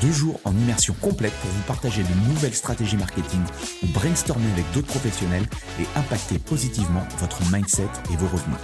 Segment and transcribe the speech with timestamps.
[0.00, 3.40] Deux jours en immersion complète pour vous partager de nouvelles stratégies marketing
[3.82, 5.46] ou brainstormer avec d'autres professionnels
[5.80, 8.58] et impacter positivement votre mindset et vos revenus.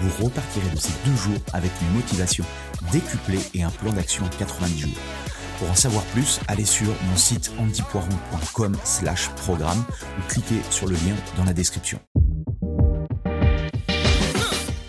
[0.00, 2.44] Vous repartirez de ces deux jours avec une motivation
[2.90, 4.98] décuplée et un plan d'action en 90 jours.
[5.58, 9.84] Pour en savoir plus, allez sur mon site antipoiron.com slash programme
[10.18, 11.98] ou cliquez sur le lien dans la description.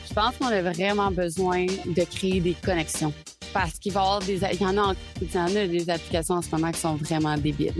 [0.07, 3.13] Je pense qu'on a vraiment besoin de créer des connexions
[3.53, 4.39] parce qu'il va y avoir des.
[4.53, 6.95] Il y en a, il y en a des applications en ce moment qui sont
[6.95, 7.73] vraiment débiles.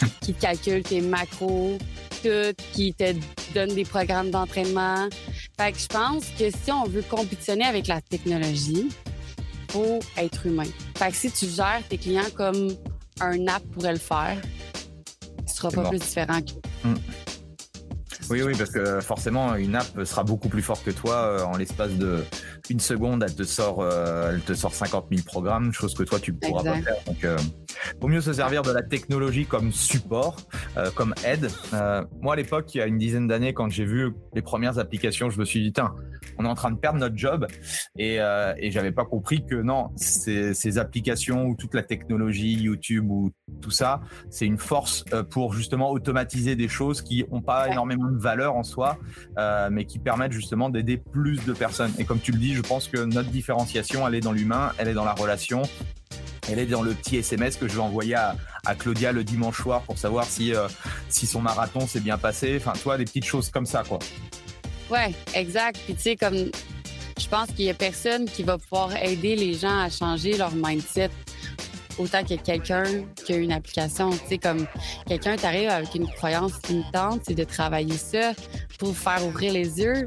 [0.20, 1.78] qui te calculent tes macros,
[2.22, 3.14] tout, qui te
[3.54, 5.08] donnent des programmes d'entraînement.
[5.58, 8.88] Fait que je pense que si on veut compétitionner avec la technologie,
[9.70, 10.68] faut être humain.
[10.96, 12.68] Fait que si tu gères tes clients comme
[13.20, 14.40] un app pourrait le faire,
[15.46, 16.88] tu seras pas plus différent que.
[16.88, 16.94] Mm.
[18.30, 21.56] Oui, oui, parce que forcément, une app sera beaucoup plus forte que toi euh, en
[21.56, 22.24] l'espace de
[22.70, 23.22] une seconde.
[23.22, 26.62] Elle te sort, euh, elle te sort 50 000 programmes, chose que toi tu pourras
[26.62, 26.96] pas faire.
[27.06, 27.36] Donc, euh,
[28.00, 30.36] vaut mieux se servir de la technologie comme support,
[30.76, 31.50] euh, comme aide.
[31.74, 34.78] Euh, moi, à l'époque, il y a une dizaine d'années, quand j'ai vu les premières
[34.78, 35.94] applications, je me suis dit, tiens,
[36.38, 37.46] on est en train de perdre notre job.
[37.96, 42.54] Et, euh, et j'avais pas compris que non, ces, ces applications ou toute la technologie,
[42.54, 47.40] YouTube ou tout ça, c'est une force euh, pour justement automatiser des choses qui ont
[47.40, 48.98] pas énormément de valeur en soi,
[49.38, 51.92] euh, mais qui permettent justement d'aider plus de personnes.
[51.98, 54.88] Et comme tu le dis, je pense que notre différenciation, elle est dans l'humain, elle
[54.88, 55.62] est dans la relation.
[56.50, 58.34] Elle est dans le petit SMS que je vais envoyer à,
[58.78, 60.68] Claudia le dimanche soir pour savoir si, euh,
[61.08, 62.58] si son marathon s'est bien passé.
[62.60, 63.98] Enfin, toi, des petites choses comme ça, quoi.
[64.90, 65.78] Ouais, exact.
[65.84, 66.50] Puis tu sais, comme
[67.18, 70.54] je pense qu'il y a personne qui va pouvoir aider les gens à changer leur
[70.54, 71.10] mindset
[71.98, 72.84] autant que quelqu'un
[73.16, 74.10] qui a une application.
[74.10, 74.66] Tu sais, comme
[75.06, 78.32] quelqu'un t'arrive avec une croyance limitante, c'est de travailler ça
[78.78, 80.06] pour faire ouvrir les yeux,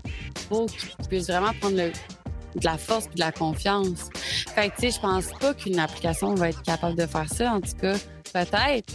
[0.50, 1.91] pour que tu puisses vraiment prendre de
[2.63, 4.09] la force et de la confiance.
[4.56, 7.53] Fait que, tu sais, je pense pas qu'une application va être capable de faire ça.
[7.53, 7.95] En tout cas,
[8.34, 8.94] peut-être.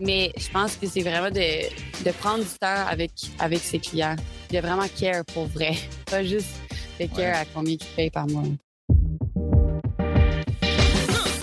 [0.00, 4.16] Mais je pense que c'est vraiment de, de, prendre du temps avec, avec ses clients.
[4.50, 5.74] De vraiment care pour vrai.
[6.10, 6.48] Pas juste
[6.98, 8.44] de care à combien tu payes par mois.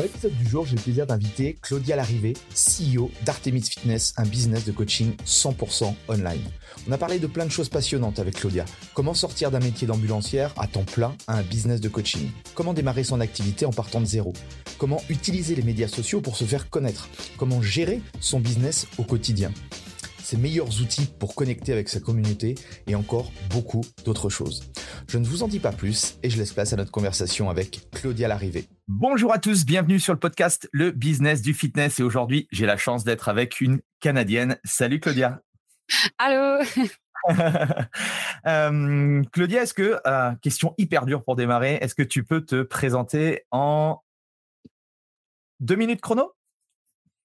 [0.00, 4.64] Dans l'épisode du jour, j'ai le plaisir d'inviter Claudia Larrivée, CEO d'Artemis Fitness, un business
[4.64, 6.40] de coaching 100% online.
[6.88, 8.64] On a parlé de plein de choses passionnantes avec Claudia.
[8.94, 12.30] Comment sortir d'un métier d'ambulancière à temps plein à un business de coaching?
[12.54, 14.32] Comment démarrer son activité en partant de zéro?
[14.78, 17.10] Comment utiliser les médias sociaux pour se faire connaître?
[17.36, 19.52] Comment gérer son business au quotidien?
[20.30, 22.54] Ses meilleurs outils pour connecter avec sa communauté
[22.86, 24.70] et encore beaucoup d'autres choses.
[25.08, 27.90] Je ne vous en dis pas plus et je laisse place à notre conversation avec
[27.90, 28.68] Claudia Larrivée.
[28.86, 32.76] Bonjour à tous, bienvenue sur le podcast Le Business du Fitness et aujourd'hui j'ai la
[32.76, 34.56] chance d'être avec une Canadienne.
[34.62, 35.40] Salut Claudia.
[36.18, 36.62] Allô.
[38.46, 42.62] Euh, Claudia, est-ce que, euh, question hyper dure pour démarrer, est-ce que tu peux te
[42.62, 44.00] présenter en
[45.60, 46.32] deux minutes chrono?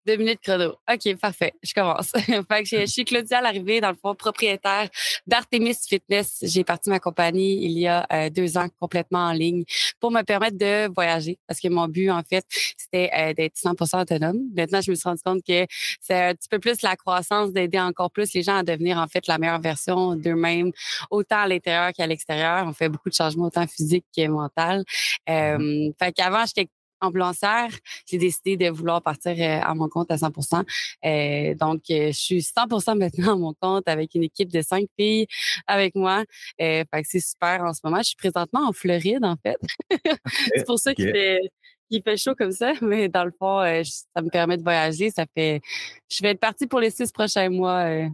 [0.05, 0.75] Deux minutes chrono.
[0.91, 1.53] OK, parfait.
[1.63, 2.11] Je commence.
[2.15, 4.89] fait que je suis Claudia l'arrivée, dans le fond, propriétaire
[5.25, 6.39] d'Artemis Fitness.
[6.43, 9.63] J'ai parti ma compagnie il y a euh, deux ans complètement en ligne
[9.99, 11.39] pour me permettre de voyager.
[11.47, 12.45] Parce que mon but, en fait,
[12.77, 14.39] c'était euh, d'être 100 autonome.
[14.55, 15.65] Maintenant, je me suis rendu compte que
[16.01, 19.07] c'est un petit peu plus la croissance, d'aider encore plus les gens à devenir, en
[19.07, 20.71] fait, la meilleure version d'eux-mêmes,
[21.09, 22.65] autant à l'intérieur qu'à l'extérieur.
[22.67, 24.83] On fait beaucoup de changements, autant physiques que mental.
[25.27, 25.89] Mm-hmm.
[25.89, 26.69] Euh, fait qu'avant, j'étais
[27.01, 27.69] ambulancière,
[28.09, 30.63] j'ai décidé de vouloir partir euh, à mon compte à 100%
[31.05, 34.87] euh, Donc, euh, je suis 100% maintenant à mon compte avec une équipe de cinq
[34.97, 35.27] filles
[35.67, 36.23] avec moi.
[36.61, 37.97] Euh, fait que c'est super en ce moment.
[37.97, 39.57] Je suis présentement en Floride, en fait.
[40.55, 41.39] c'est pour ça qu'il fait,
[41.89, 45.09] qu'il fait chaud comme ça, mais dans le fond, euh, ça me permet de voyager.
[45.09, 45.61] Ça fait,
[46.09, 47.85] je vais être partie pour les six prochains mois.
[47.85, 48.07] Euh,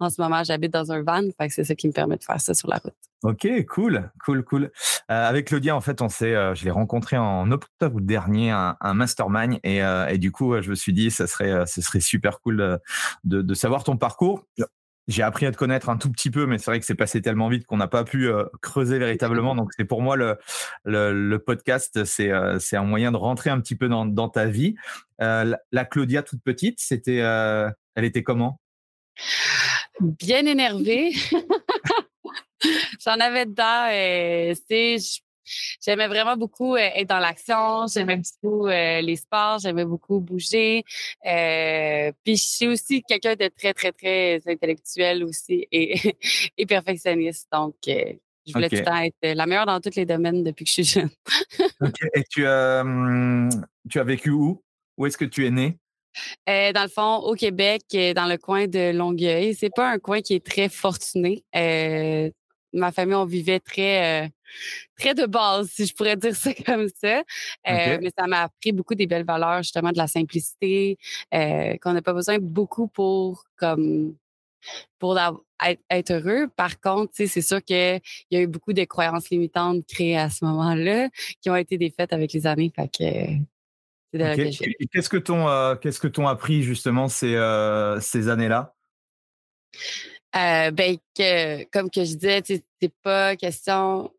[0.00, 2.24] en ce moment, j'habite dans un van, fait que c'est ça qui me permet de
[2.24, 2.94] faire ça sur la route.
[3.24, 4.64] Ok, cool, cool, cool.
[4.64, 8.94] Euh, avec Claudia, en fait, on s'est, je l'ai rencontré en octobre dernier, un, un
[8.94, 9.78] mastermind, et,
[10.08, 12.78] et, du coup, je me suis dit, ça serait, ce serait super cool
[13.24, 14.44] de, de savoir ton parcours
[15.08, 17.22] j'ai appris à te connaître un tout petit peu, mais c'est vrai que c'est passé
[17.22, 19.54] tellement vite qu'on n'a pas pu euh, creuser véritablement.
[19.54, 20.36] Donc c'est pour moi le,
[20.84, 24.44] le, podcast, c'est euh, c'est un moyen de rentrer un petit peu dans, dans ta
[24.44, 24.76] vie.
[25.22, 28.60] Euh, la, Claudia toute petite, c'était, elle était comment?
[30.00, 31.12] Bien énervée.
[33.04, 33.88] J'en avais dedans.
[33.90, 34.96] Et c'est,
[35.84, 40.84] J'aimais vraiment beaucoup euh, être dans l'action, j'aimais beaucoup euh, les sports, j'aimais beaucoup bouger.
[41.26, 46.16] Euh, puis je suis aussi quelqu'un de très, très, très intellectuel aussi et,
[46.58, 47.48] et perfectionniste.
[47.52, 50.70] Donc, je voulais tout le temps être la meilleure dans tous les domaines depuis que
[50.70, 51.10] je suis jeune.
[52.14, 52.42] Et tu,
[53.90, 54.62] tu as vécu où?
[54.96, 55.76] Où est-ce que tu es né?
[56.46, 59.54] dans le fond, au Québec, dans le coin de Longueuil.
[59.54, 61.44] C'est pas un coin qui est très fortuné.
[61.54, 64.30] ma famille, on vivait très
[64.98, 67.18] très de base, si je pourrais dire ça comme ça.
[67.68, 70.98] Euh, mais ça m'a appris beaucoup des belles valeurs, justement, de la simplicité,
[71.34, 74.14] euh, qu'on n'a pas besoin beaucoup pour comme
[74.98, 76.48] pour être, heureux.
[76.56, 78.00] Par contre, c'est sûr qu'il
[78.30, 81.08] y a eu beaucoup de croyances limitantes créées à ce moment-là
[81.40, 82.72] qui ont été défaites avec les années.
[82.74, 83.38] Fait que,
[84.90, 87.36] Qu'est-ce que t'ont euh, qu'est-ce que t'ont appris justement ces,
[88.00, 88.74] ces années-là?
[90.32, 94.10] ben que, comme que je disais, c'est pas question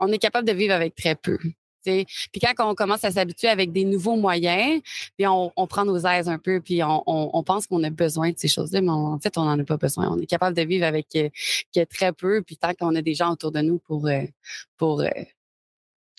[0.00, 1.38] on est capable de vivre avec très peu.
[1.84, 4.82] Puis quand on commence à s'habituer avec des nouveaux moyens,
[5.16, 8.48] puis on, prend nos aises un peu, puis on, pense qu'on a besoin de ces
[8.48, 10.08] choses-là, mais en fait, on n'en a pas besoin.
[10.10, 13.32] On est capable de vivre avec euh, très peu, puis tant qu'on a des gens
[13.32, 14.22] autour de nous pour, euh,
[14.76, 15.08] pour euh,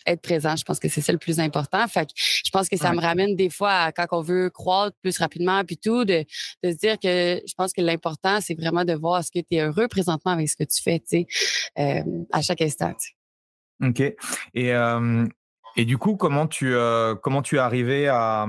[0.04, 1.86] être présent, je pense que c'est ça le plus important.
[1.86, 4.96] Fait que je pense que ça me ramène des fois à quand on veut croître
[5.00, 6.24] plus rapidement, puis tout, de,
[6.64, 9.56] de se dire que je pense que l'important, c'est vraiment de voir est-ce que tu
[9.56, 11.24] es heureux présentement avec ce que tu fais, tu
[11.76, 12.94] sais, à chaque instant.
[13.82, 14.02] Ok.
[14.54, 16.74] Et, du coup, comment tu,
[17.22, 18.46] comment tu es arrivé à,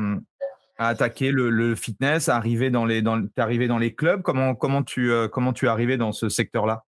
[0.77, 4.21] à attaquer le, fitness, à arriver dans les, dans, dans les clubs?
[4.21, 6.83] Comment, comment, tu, comment tu es arrivé dans ce secteur-là?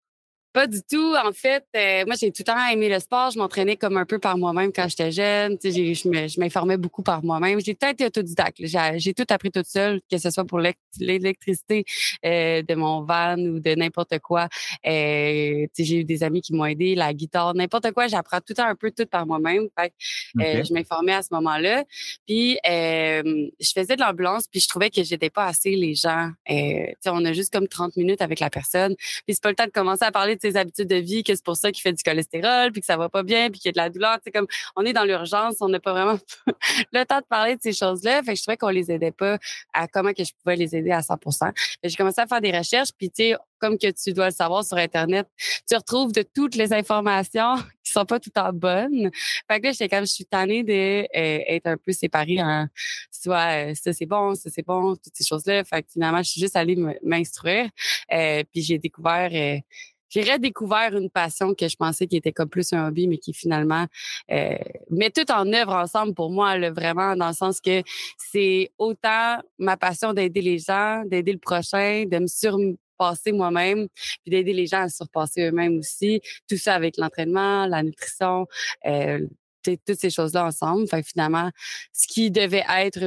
[0.55, 1.13] Pas du tout.
[1.21, 3.29] En fait, euh, moi, j'ai tout le temps aimé le sport.
[3.29, 5.57] Je m'entraînais comme un peu par moi-même quand j'étais jeune.
[5.61, 7.59] Je m'informais beaucoup par moi-même.
[7.59, 8.61] J'ai tout été autodidacte.
[8.63, 10.61] J'ai tout appris toute seule, que ce soit pour
[10.97, 11.83] l'électricité
[12.25, 14.47] euh, de mon van ou de n'importe quoi.
[14.87, 18.07] Euh, j'ai eu des amis qui m'ont aidé, la guitare, n'importe quoi.
[18.07, 19.67] J'apprends tout le temps un peu tout par moi-même.
[20.37, 21.83] Je m'informais à ce moment-là.
[22.25, 26.29] Puis, je faisais de l'ambulance, puis je trouvais que j'étais pas assez les gens.
[26.47, 28.95] on a juste comme 30 minutes avec la personne.
[28.95, 31.33] Puis c'est pas le temps de commencer à parler de ses habitudes de vie, que
[31.33, 33.69] c'est pour ça qu'il fait du cholestérol, puis que ça va pas bien, puis qu'il
[33.69, 34.19] y a de la douleur.
[34.23, 36.19] C'est comme on est dans l'urgence, on n'a pas vraiment
[36.93, 38.21] le temps de parler de ces choses-là.
[38.23, 39.37] Fait que je trouvais qu'on les aidait pas
[39.73, 41.17] à comment que je pouvais les aider à 100
[41.83, 44.63] J'ai commencé à faire des recherches, puis tu sais, comme que tu dois le savoir
[44.63, 45.27] sur Internet,
[45.67, 49.09] tu retrouves de toutes les informations qui sont pas tout en bonnes.
[49.49, 52.67] Fait que là, j'étais comme, je suis tannée d'être euh, un peu séparée en
[53.11, 55.63] soit euh, ça c'est bon, ça c'est bon, toutes ces choses-là.
[55.63, 57.69] Fait que finalement, je suis juste allée m'instruire.
[58.11, 59.31] Euh, puis j'ai découvert
[60.15, 63.33] j'ai redécouvert une passion que je pensais qui était comme plus un hobby, mais qui
[63.33, 63.85] finalement
[64.31, 64.55] euh,
[64.89, 67.81] met tout en œuvre ensemble pour moi, vraiment, dans le sens que
[68.17, 73.89] c'est autant ma passion d'aider les gens, d'aider le prochain, de me surpasser moi-même,
[74.23, 76.21] puis d'aider les gens à se surpasser eux-mêmes aussi.
[76.47, 78.47] Tout ça avec l'entraînement, la nutrition,
[78.85, 79.19] euh,
[79.63, 80.87] toutes ces choses-là ensemble.
[80.87, 81.51] Fait finalement,
[81.91, 83.03] ce qui devait être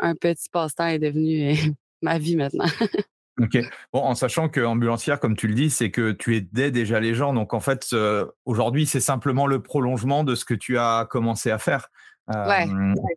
[0.00, 1.54] un petit passe-temps est devenu
[2.02, 2.66] ma vie maintenant.
[3.40, 3.58] Ok.
[3.92, 7.14] Bon, en sachant que ambulancière, comme tu le dis, c'est que tu aidais déjà les
[7.14, 7.32] gens.
[7.32, 11.50] Donc en fait, euh, aujourd'hui, c'est simplement le prolongement de ce que tu as commencé
[11.50, 11.88] à faire.
[12.28, 12.66] ouais.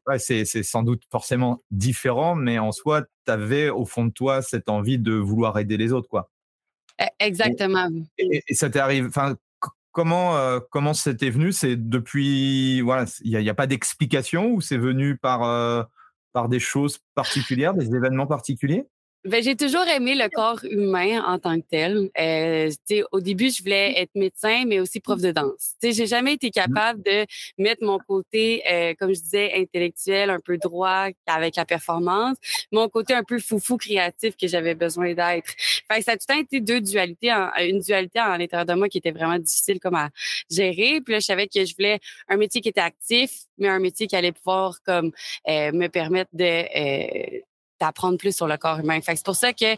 [0.07, 4.41] ouais c'est sans doute forcément différent, mais en soi, tu avais au fond de toi
[4.41, 6.29] cette envie de vouloir aider les autres, quoi.
[7.01, 7.89] E, exactement.
[8.17, 9.07] Et, ça t'est arrivé.
[9.07, 9.35] Enfin,
[9.91, 11.51] comment euh, comment c'était venu?
[11.51, 15.83] C'est depuis voilà, il n'y a, a, pas d'explication ou c'est venu par euh,
[16.33, 18.85] par des choses particulières, des événements particuliers?
[19.23, 22.09] Ben, j'ai toujours aimé le corps humain en tant que tel.
[22.19, 22.71] Euh,
[23.11, 25.75] au début, je voulais être médecin, mais aussi prof de danse.
[25.83, 26.51] Je j'ai jamais été mmh.
[26.51, 27.25] capable de
[27.57, 32.37] mettre mon côté, euh, comme je disais, intellectuel, un peu droit avec la performance,
[32.71, 35.51] mon côté un peu foufou créatif que j'avais besoin d'être.
[35.91, 38.89] Fait ça a tout le temps été deux dualités, une dualité à l'intérieur de moi
[38.89, 40.09] qui était vraiment difficile comme à
[40.49, 41.01] gérer.
[41.01, 44.07] Puis là, je savais que je voulais un métier qui était actif, mais un métier
[44.07, 45.11] qui allait pouvoir comme
[45.47, 47.39] euh, me permettre de euh,
[47.81, 48.99] d'apprendre plus sur le corps humain.
[49.03, 49.75] c'est pour ça que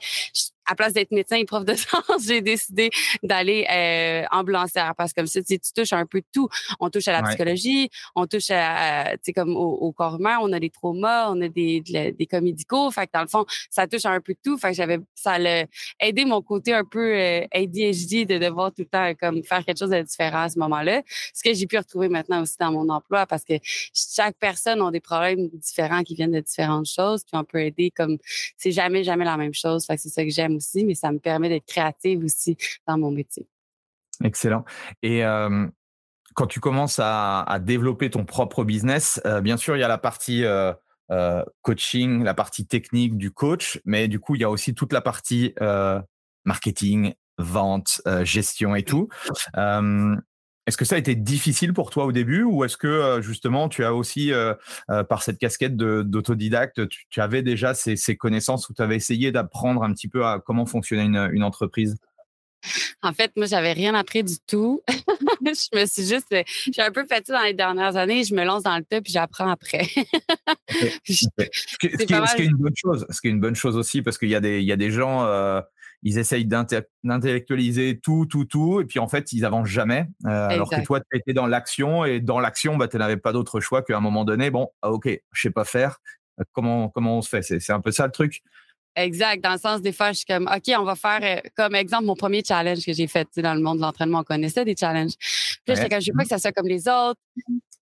[0.65, 2.89] à place d'être médecin et prof de sciences, j'ai décidé
[3.22, 6.48] d'aller euh, ambulancière parce que comme ça, tu touches un peu de tout.
[6.79, 10.51] On touche à la psychologie, on touche à, tu sais, comme au, corps humain, on
[10.53, 12.89] a des traumas, on a des, des cas médicaux.
[12.91, 14.58] Fait que dans le fond, ça touche à un peu de tout.
[14.58, 15.65] Fait que j'avais, ça a
[16.00, 19.79] aidé mon côté un peu euh, ADHD de devoir tout le temps comme faire quelque
[19.79, 21.01] chose de différent à ce moment-là.
[21.34, 23.53] Ce que j'ai pu retrouver maintenant aussi dans mon emploi parce que
[23.93, 27.24] chaque personne a des problèmes différents qui viennent de différentes choses.
[27.24, 28.17] Puis on peut aider comme,
[28.58, 29.86] c'est jamais, jamais la même chose.
[29.86, 32.57] Fait que c'est ça que j'aime aussi, mais ça me permet d'être créative aussi
[32.88, 33.48] dans mon métier.
[34.24, 34.63] Excellent.
[35.01, 35.24] Et
[36.33, 39.98] quand tu commences à, développer ton propre business, euh, bien sûr, il y a la
[39.98, 40.74] partie euh,
[41.62, 45.01] coaching, la partie technique du coach, mais du coup, il y a aussi toute la
[45.01, 45.53] partie
[46.45, 49.10] marketing, vente, gestion et tout.
[50.65, 53.84] Est-ce que ça a été difficile pour toi au début ou est-ce que justement tu
[53.84, 54.32] as aussi,
[55.10, 59.93] par cette casquette d'autodidacte, tu, avais déjà ces, connaissances ou tu avais essayé d'apprendre un
[59.93, 61.96] petit peu à comment fonctionnait une, entreprise?
[63.01, 64.82] En fait, moi, j'avais rien appris du tout.
[65.46, 66.34] je me suis juste,
[66.72, 68.24] j'ai un peu ça dans les dernières années.
[68.24, 69.86] Je me lance dans le tas puis j'apprends après.
[71.05, 71.27] Ce,
[71.79, 74.36] qui, est une bonne chose, ce qui est une bonne chose aussi parce qu'il y
[74.36, 75.25] a des, il y a des gens,
[76.03, 80.05] ils essayent d'intellectualiser tout, tout, tout, et puis en fait, ils avancent jamais.
[80.25, 83.31] Euh, alors que toi, tu étais dans l'action, et dans l'action, bah, tu n'avais pas
[83.31, 86.00] d'autre choix qu'à un moment donné, bon, ah, ok, je sais pas faire,
[86.39, 87.41] euh, comment, comment on se fait?
[87.41, 88.43] C'est un peu ça le truc?
[88.95, 89.43] Exact.
[89.43, 92.05] Dans le sens des fois, je suis comme, OK, on va faire, euh, comme exemple,
[92.05, 94.19] mon premier challenge que j'ai fait dans le monde de l'entraînement.
[94.19, 95.15] On connaissait des challenges.
[95.17, 97.19] Puis là, j'étais comme, je veux pas que ça soit comme les autres.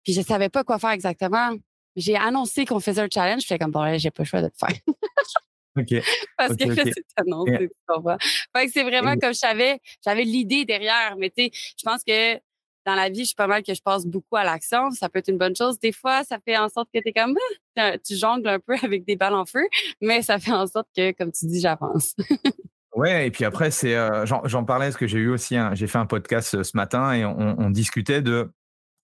[0.03, 1.55] Puis je savais pas quoi faire exactement.
[1.95, 3.41] J'ai annoncé qu'on faisait un challenge.
[3.41, 4.77] J'étais comme, bon, là, j'ai pas le choix de le faire.
[6.37, 8.17] Parce que c'est annoncé, tu comprends?
[8.55, 12.03] Fait que c'est vraiment comme je savais, j'avais l'idée derrière, mais tu sais, je pense
[12.03, 12.35] que
[12.85, 14.89] dans la vie, je suis pas mal que je passe beaucoup à l'action.
[14.91, 15.79] Ça peut être une bonne chose.
[15.79, 17.35] Des fois, ça fait en sorte que tu es comme,
[17.77, 19.67] ah, tu jongles un peu avec des balles en feu,
[20.01, 22.15] mais ça fait en sorte que, comme tu dis, j'avance.
[22.95, 25.99] Ouais, et puis après, c'est, euh, j'en parlais parce que j'ai eu aussi, j'ai fait
[25.99, 28.51] un podcast euh, ce matin et on discutait de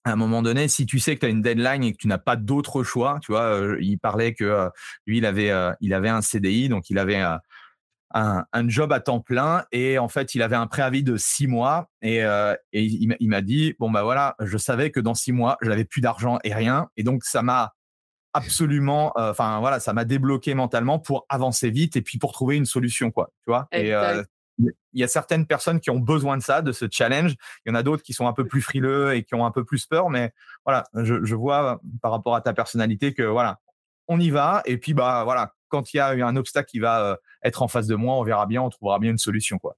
[0.05, 2.07] à un moment donné, si tu sais que tu as une deadline et que tu
[2.07, 4.69] n'as pas d'autre choix, tu vois, euh, il parlait que euh,
[5.07, 7.41] lui, il avait, euh, il avait un CDI, donc il avait un,
[8.13, 11.89] un, job à temps plein et en fait, il avait un préavis de six mois
[12.03, 15.69] et, et il, m'a dit, bon, bah voilà, je savais que dans six mois, je
[15.69, 16.87] n'avais plus d'argent et rien.
[16.95, 17.73] Et donc, ça m'a
[18.31, 22.65] absolument, enfin voilà, ça m'a débloqué mentalement pour avancer vite et puis pour trouver une
[22.65, 23.67] solution, quoi, tu vois.
[24.59, 27.35] Il y a certaines personnes qui ont besoin de ça, de ce challenge.
[27.65, 29.51] Il y en a d'autres qui sont un peu plus frileux et qui ont un
[29.51, 30.09] peu plus peur.
[30.09, 30.31] Mais
[30.65, 33.59] voilà, je, vois par rapport à ta personnalité que voilà,
[34.07, 34.61] on y va.
[34.65, 37.67] Et puis bah voilà, quand il y a un obstacle qui va euh, être en
[37.67, 39.75] face de moi, on verra bien, on trouvera bien une solution quoi.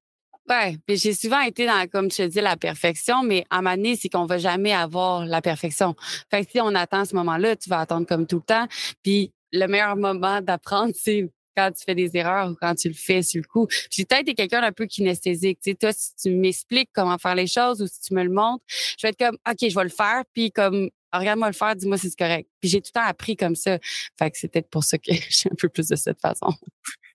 [0.50, 4.07] Ouais, puis j'ai souvent été dans, comme tu dis, la perfection, mais à ma c'est
[4.07, 5.93] qu'on va jamais avoir la perfection.
[6.31, 8.67] Fait que si on attend ce moment-là, tu vas attendre comme tout le temps.
[9.03, 12.94] Puis le meilleur moment d'apprendre, c'est quand tu fais des erreurs ou quand tu le
[12.94, 13.68] fais sur le coup.
[13.90, 15.60] J'ai peut-être quelqu'un un peu kinesthésique.
[15.64, 18.30] Tu sais, toi, si tu m'expliques comment faire les choses ou si tu me le
[18.30, 20.24] montres, je vais être comme, OK, je vais le faire.
[20.34, 22.48] Puis comme, regarde-moi le faire, dis-moi si c'est correct.
[22.62, 23.80] Puis j'ai tout le temps appris comme ça.
[24.18, 26.54] Fait que c'est peut-être pour ça que j'ai un peu plus de cette façon.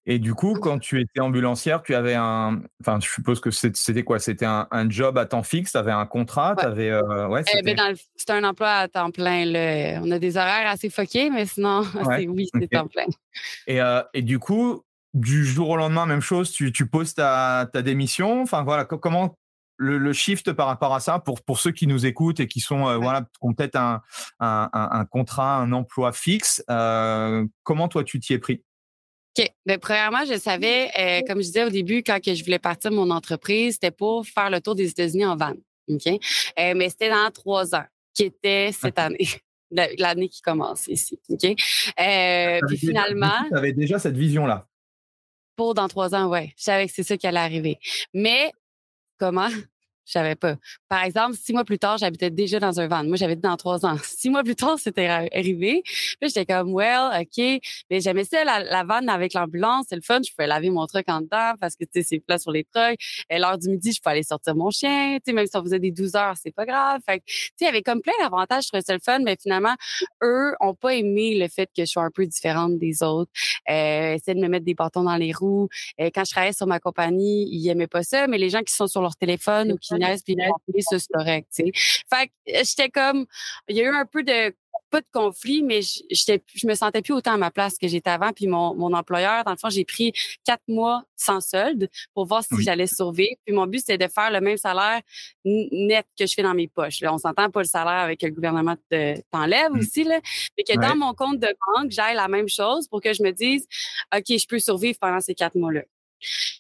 [0.04, 2.61] Et du coup, quand tu étais ambulancière, tu avais un.
[2.80, 4.18] Enfin, je suppose que c'était quoi?
[4.18, 5.73] C'était un, job à temps fixe?
[5.73, 6.54] Tu avais un contrat?
[6.56, 6.64] Ouais.
[6.64, 9.44] Avais, euh, ouais, eh ben, c'était un emploi à temps plein.
[9.44, 10.00] Là.
[10.02, 11.82] On a des horaires assez foqués, mais sinon,
[12.28, 13.06] oui, c'est temps plein.
[13.68, 14.82] Et, euh, et, du coup,
[15.14, 18.42] du jour au lendemain, même chose, tu, tu poses ta, ta, démission?
[18.42, 19.37] Enfin, voilà, comment
[19.76, 22.88] le, shift par rapport à ça pour, pour ceux qui nous écoutent et qui sont
[22.88, 24.00] euh, voilà ont peut-être un,
[24.38, 26.64] un, un, contrat, un emploi fixe.
[26.66, 28.62] comment toi tu t'y es pris?
[29.39, 29.51] OK.
[29.65, 32.91] Bien, premièrement, je savais, euh, comme je disais au début, quand que je voulais partir
[32.91, 35.55] de mon entreprise, c'était pour faire le tour des États-Unis en van.
[35.89, 36.07] OK?
[36.07, 37.85] Euh, mais c'était dans trois ans,
[38.15, 39.29] qui était cette année.
[39.99, 41.19] L'année qui commence ici.
[41.31, 41.45] OK?
[41.45, 43.43] Euh, puis finalement.
[43.49, 44.67] Tu avais déjà cette vision-là?
[45.57, 46.53] Pour dans trois ans, oui.
[46.59, 47.79] Je savais que c'est ça qui allait arriver.
[48.12, 48.53] Mais
[49.19, 49.49] comment?
[50.12, 50.57] Je savais pas.
[50.90, 53.02] Par exemple, six mois plus tard, j'habitais déjà dans un van.
[53.02, 53.97] Moi, j'avais dit dans trois ans.
[54.04, 55.83] Six mois plus tard, c'était arrivé.
[55.85, 57.62] Puis j'étais comme, well, OK.
[57.90, 59.87] Mais j'aimais ça, la, la van avec l'ambulance.
[59.88, 60.21] C'est le fun.
[60.23, 62.64] Je pouvais laver mon truck en dedans parce que, tu sais, c'est plat sur les
[62.64, 62.99] trucks.
[63.31, 65.16] Et l'heure du midi, je pouvais aller sortir mon chien.
[65.16, 67.00] Tu sais, même si on faisait des 12 heures, c'est pas grave.
[67.07, 68.64] Fait tu sais, il y avait comme plein d'avantages.
[68.64, 69.21] Je trouvais ça le fun.
[69.21, 69.75] Mais finalement,
[70.23, 73.31] eux ont pas aimé le fait que je sois un peu différente des autres.
[73.71, 75.69] Euh, essayer de me mettre des bâtons dans les roues.
[76.02, 78.26] Euh, quand je travaillais sur ma compagnie, ils aimaient pas ça.
[78.26, 79.95] Mais les gens qui sont sur leur téléphone ou qui
[80.26, 81.73] puis ça, c'est correct, tu sais.
[82.12, 83.26] Fait que j'étais comme,
[83.68, 84.54] il y a eu un peu de
[84.92, 85.80] pas de conflit, mais
[86.11, 88.32] j'étais, je me sentais plus autant à ma place que j'étais avant.
[88.32, 90.12] Puis mon, mon employeur, dans le fond, j'ai pris
[90.44, 93.35] quatre mois sans solde pour voir si j'allais survivre.
[93.47, 95.00] Puis mon but, c'était de faire le même salaire
[95.44, 97.00] net que je fais dans mes poches.
[97.00, 98.76] Là, on s'entend pas le salaire avec le gouvernement
[99.30, 99.78] t'enlève mmh.
[99.78, 100.21] aussi, là.
[100.59, 103.30] Mais que dans mon compte de banque, j'aille la même chose pour que je me
[103.30, 103.66] dise,
[104.14, 105.82] OK, je peux survivre pendant ces quatre mois-là.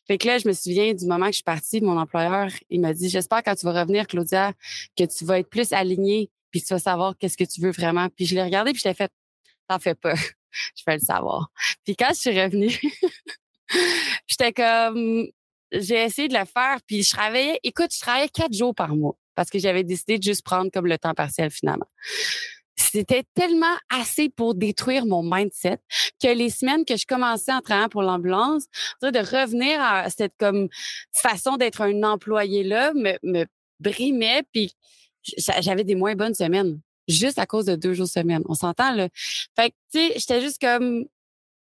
[0.06, 2.80] Fait que là, je me souviens du moment que je suis partie, mon employeur, il
[2.80, 4.52] m'a dit, j'espère quand tu vas revenir, Claudia,
[4.96, 8.08] que tu vas être plus alignée, puis tu vas savoir qu'est-ce que tu veux vraiment.
[8.08, 9.10] Puis je l'ai regardé, puis je l'ai fait,
[9.68, 10.14] t'en fais pas,
[10.76, 11.50] je vais le savoir.
[11.84, 12.78] Puis quand je suis revenue,
[14.28, 15.26] j'étais comme,
[15.72, 19.16] j'ai essayé de le faire, puis je travaillais, écoute, je travaillais quatre jours par mois
[19.34, 21.86] parce que j'avais décidé de juste prendre comme le temps partiel finalement.
[22.76, 25.78] C'était tellement assez pour détruire mon mindset
[26.22, 28.64] que les semaines que je commençais en travaillant pour l'ambulance,
[29.02, 30.68] de revenir à cette comme
[31.12, 33.46] façon d'être un employé là me, me
[33.80, 34.72] brimait puis
[35.60, 38.42] j'avais des moins bonnes semaines juste à cause de deux jours semaine.
[38.48, 39.08] On s'entend là.
[39.56, 41.06] Fait que tu sais, j'étais juste comme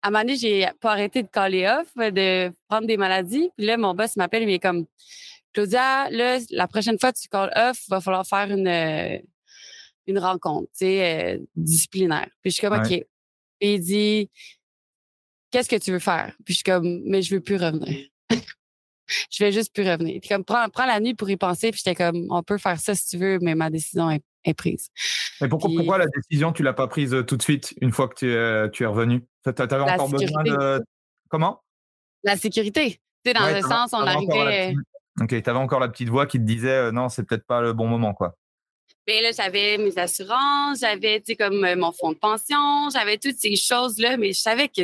[0.02, 3.50] à un moment donné, j'ai pas arrêté de caller off, de prendre des maladies.
[3.56, 4.86] Puis là, mon boss m'appelle il est comme
[5.52, 9.18] Claudia, là, la prochaine fois que tu call off, va falloir faire une, euh,
[10.06, 12.28] une rencontre, tu sais, euh, disciplinaire.
[12.42, 12.90] Puis je suis comme, OK.
[12.90, 14.30] Et il dit,
[15.50, 16.34] qu'est-ce que tu veux faire?
[16.44, 18.06] Puis je suis comme, mais je veux plus revenir.
[19.30, 20.18] je vais juste plus revenir.
[20.20, 21.70] Puis comme, prends, prends la nuit pour y penser.
[21.70, 24.88] Puis j'étais comme, on peut faire ça si tu veux, mais ma décision est, prise.
[25.40, 28.08] Mais pourquoi, pourquoi la décision, tu l'as pas prise euh, tout de suite, une fois
[28.08, 29.24] que tu, es, tu es revenu?
[29.44, 30.82] Tu avais encore besoin de...
[31.28, 31.62] Comment?
[32.24, 33.00] La sécurité.
[33.24, 34.74] Tu sais, dans le sens, on arrivait...
[35.20, 37.60] Ok, tu avais encore la petite voix qui te disait euh, non, c'est peut-être pas
[37.60, 38.36] le bon moment, quoi.
[39.06, 43.18] Ben là, j'avais mes assurances, j'avais, tu sais, comme euh, mon fonds de pension, j'avais
[43.18, 44.82] toutes ces choses-là, mais je savais que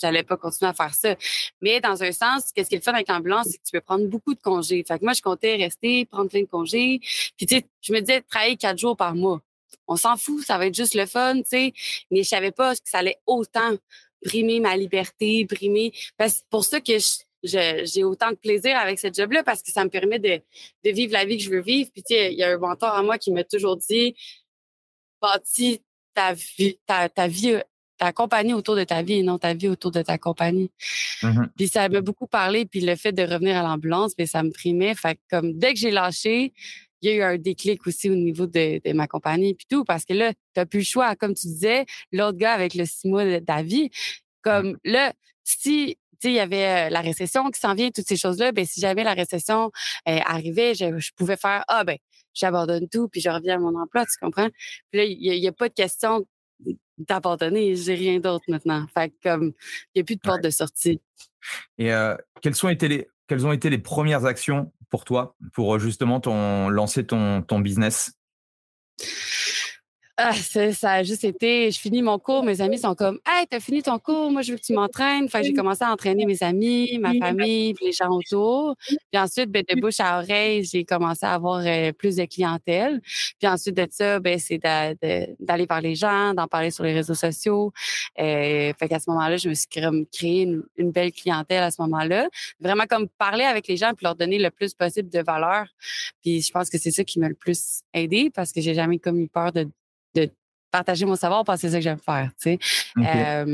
[0.00, 1.14] j'allais pas continuer à faire ça.
[1.60, 4.34] Mais dans un sens, qu'est-ce qu'il fait avec l'ambulance, c'est que tu peux prendre beaucoup
[4.34, 4.84] de congés.
[4.86, 6.98] Fait que moi, je comptais rester, prendre plein de congés.
[7.36, 9.40] Puis, tu sais, je me disais, travailler quatre jours par mois.
[9.86, 11.72] On s'en fout, ça va être juste le fun, tu sais.
[12.10, 13.76] Mais je savais pas que ça allait autant
[14.24, 15.92] brimer ma liberté, brimer.
[16.18, 19.84] C'est pour ça que je, j'ai autant de plaisir avec ce job-là parce que ça
[19.84, 20.40] me permet de,
[20.84, 21.90] de, vivre la vie que je veux vivre.
[21.92, 24.14] Puis, tu sais, il y a un mentor à moi qui m'a toujours dit
[25.20, 25.80] bâtis
[26.14, 27.56] ta vie, ta, ta vie,
[27.96, 30.70] ta compagnie autour de ta vie et non ta vie autour de ta compagnie.
[31.22, 31.48] Mm-hmm.
[31.56, 32.66] Puis ça m'a beaucoup parlé.
[32.66, 34.94] Puis le fait de revenir à l'ambulance, mais ben, ça me primait.
[34.94, 36.52] Fait comme dès que j'ai lâché,
[37.00, 39.84] il y a eu un déclic aussi au niveau de, de ma compagnie puis tout
[39.84, 41.16] parce que là, tu n'as plus le choix.
[41.16, 43.90] Comme tu disais, l'autre gars avec le six mois de ta vie,
[44.42, 45.12] comme là,
[45.44, 45.96] si
[46.28, 48.52] il y avait la récession qui s'en vient, toutes ces choses-là.
[48.52, 49.70] Ben, si jamais la récession
[50.06, 51.98] arrivait, je, pouvais faire Ah, ben,
[52.34, 54.48] j'abandonne tout, puis je reviens à mon emploi, tu comprends?
[54.90, 56.26] Puis là, il n'y a, pas de question
[56.98, 58.86] d'abandonner, j'ai rien d'autre maintenant.
[58.94, 59.52] Fait comme,
[59.94, 61.00] il n'y a plus de porte de sortie.
[61.78, 61.90] Et
[62.40, 66.68] quelles, sont été les, quelles ont été les premières actions pour toi, pour justement ton,
[66.68, 68.12] lancer ton, ton business?
[70.18, 73.60] Ah, ça a juste été, je finis mon cours, mes amis sont comme, hey, t'as
[73.60, 75.24] fini ton cours, moi je veux que tu m'entraînes.
[75.24, 78.76] Enfin, j'ai commencé à entraîner mes amis, ma famille, puis les gens autour.
[78.86, 83.00] Puis ensuite, ben, de bouche à oreille, j'ai commencé à avoir euh, plus de clientèle.
[83.40, 87.14] Puis ensuite de ça, ben, c'est d'aller vers les gens, d'en parler sur les réseaux
[87.14, 87.72] sociaux.
[88.20, 91.80] Euh, fait qu'à ce moment-là, je me suis créé une, une, belle clientèle à ce
[91.80, 92.28] moment-là.
[92.60, 95.68] Vraiment comme parler avec les gens puis leur donner le plus possible de valeur.
[96.20, 98.98] Puis je pense que c'est ça qui m'a le plus aidé parce que j'ai jamais
[98.98, 99.66] comme eu peur de
[100.14, 100.30] de
[100.70, 102.58] partager mon savoir parce que c'est ça que j'aime faire, tu
[102.96, 103.44] sais.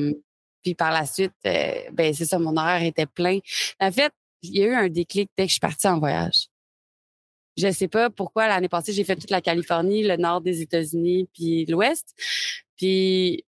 [0.62, 3.38] puis par la suite, euh, ben c'est ça, mon horaire était plein.
[3.80, 6.48] En fait, il y a eu un déclic dès que je suis partie en voyage.
[7.56, 11.28] Je sais pas pourquoi l'année passée, j'ai fait toute la Californie, le nord des États-Unis,
[11.32, 12.14] puis l'ouest.
[12.76, 13.44] Puis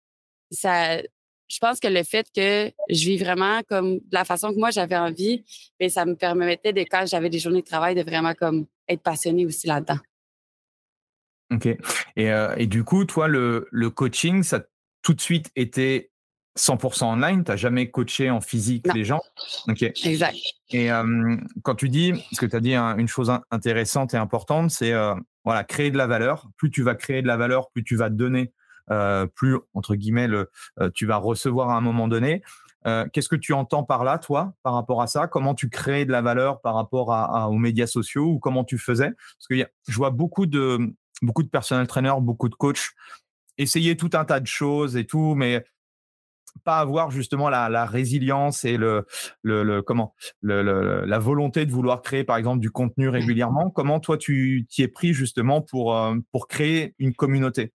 [0.52, 1.00] ça
[1.48, 4.70] je pense que le fait que je vis vraiment comme de la façon que moi
[4.70, 5.43] j'avais envie,
[5.80, 9.02] ben ça me permettait de quand j'avais des journées de travail de vraiment comme être
[9.02, 10.00] passionnée aussi là-dedans.
[11.52, 11.66] Ok.
[11.66, 14.62] Et, euh, et, du coup, toi, le, le, coaching, ça a
[15.02, 16.12] tout de suite été
[16.58, 17.44] 100% online?
[17.44, 19.22] Tu n'as jamais coaché en physique les gens?
[19.68, 19.84] Ok.
[19.84, 20.38] Exact.
[20.72, 24.72] Et euh, quand tu dis, parce que tu as dit une chose intéressante et importante,
[24.72, 26.50] c'est euh, voilà, créer de la valeur.
[26.58, 28.52] Plus tu vas créer de la valeur, plus tu vas donner,
[29.36, 30.50] plus, entre guillemets, le,
[30.94, 32.42] tu vas recevoir à un moment donné.
[33.12, 35.28] Qu'est-ce que tu entends par là, toi, par rapport à ça?
[35.28, 38.78] Comment tu crées de la valeur par rapport à, aux médias sociaux ou comment tu
[38.78, 39.12] faisais?
[39.12, 42.91] Parce que y a, je vois beaucoup de, beaucoup de personnel trainers, beaucoup de coachs,
[43.58, 45.63] essayer tout un tas de choses et tout, mais
[46.63, 49.06] pas avoir justement la, résilience et le,
[49.43, 53.69] le, comment le, la volonté de vouloir créer par exemple du contenu régulièrement.
[53.69, 57.73] Comment toi tu t'y es pris justement pour euh, pour créer une communauté?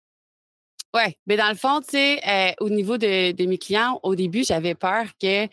[0.93, 4.17] Ouais, mais dans le fond, tu sais, euh, au niveau de, de, mes clients, au
[4.17, 5.47] début, j'avais peur que,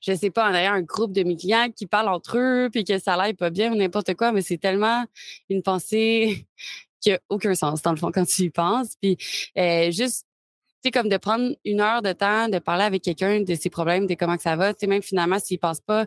[0.00, 2.82] je sais pas, en ayant un groupe de mes clients qui parlent entre eux, puis
[2.82, 5.04] que ça l'aille pas bien ou n'importe quoi, mais c'est tellement
[5.48, 6.44] une pensée
[7.00, 8.96] qui a aucun sens dans le fond quand tu y penses.
[9.00, 9.16] Puis
[9.56, 10.26] euh, juste
[10.82, 13.68] tu sais, comme de prendre une heure de temps, de parler avec quelqu'un de ses
[13.68, 14.72] problèmes, de comment que ça va.
[14.72, 16.06] Tu sais, même finalement, s'il passe pas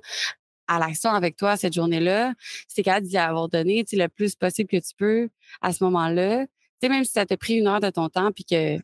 [0.68, 2.34] à l'action avec toi cette journée-là,
[2.68, 5.30] c'est capable d'y avoir donné, tu sais, le plus possible que tu peux
[5.62, 6.48] à ce moment-là.
[6.48, 6.52] Tu
[6.82, 8.80] sais, même si ça t'a pris une heure de ton temps puis que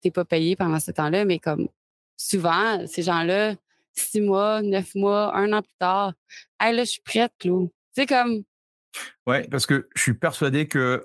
[0.00, 1.68] t'es pas payé pendant ce temps-là, mais comme
[2.16, 3.56] souvent, ces gens-là,
[3.92, 6.14] six mois, neuf mois, un an plus tard,
[6.60, 7.68] hey, là, je suis prête, Claude.
[7.92, 8.44] C'est comme.
[9.26, 11.04] Ouais, parce que je suis persuadé que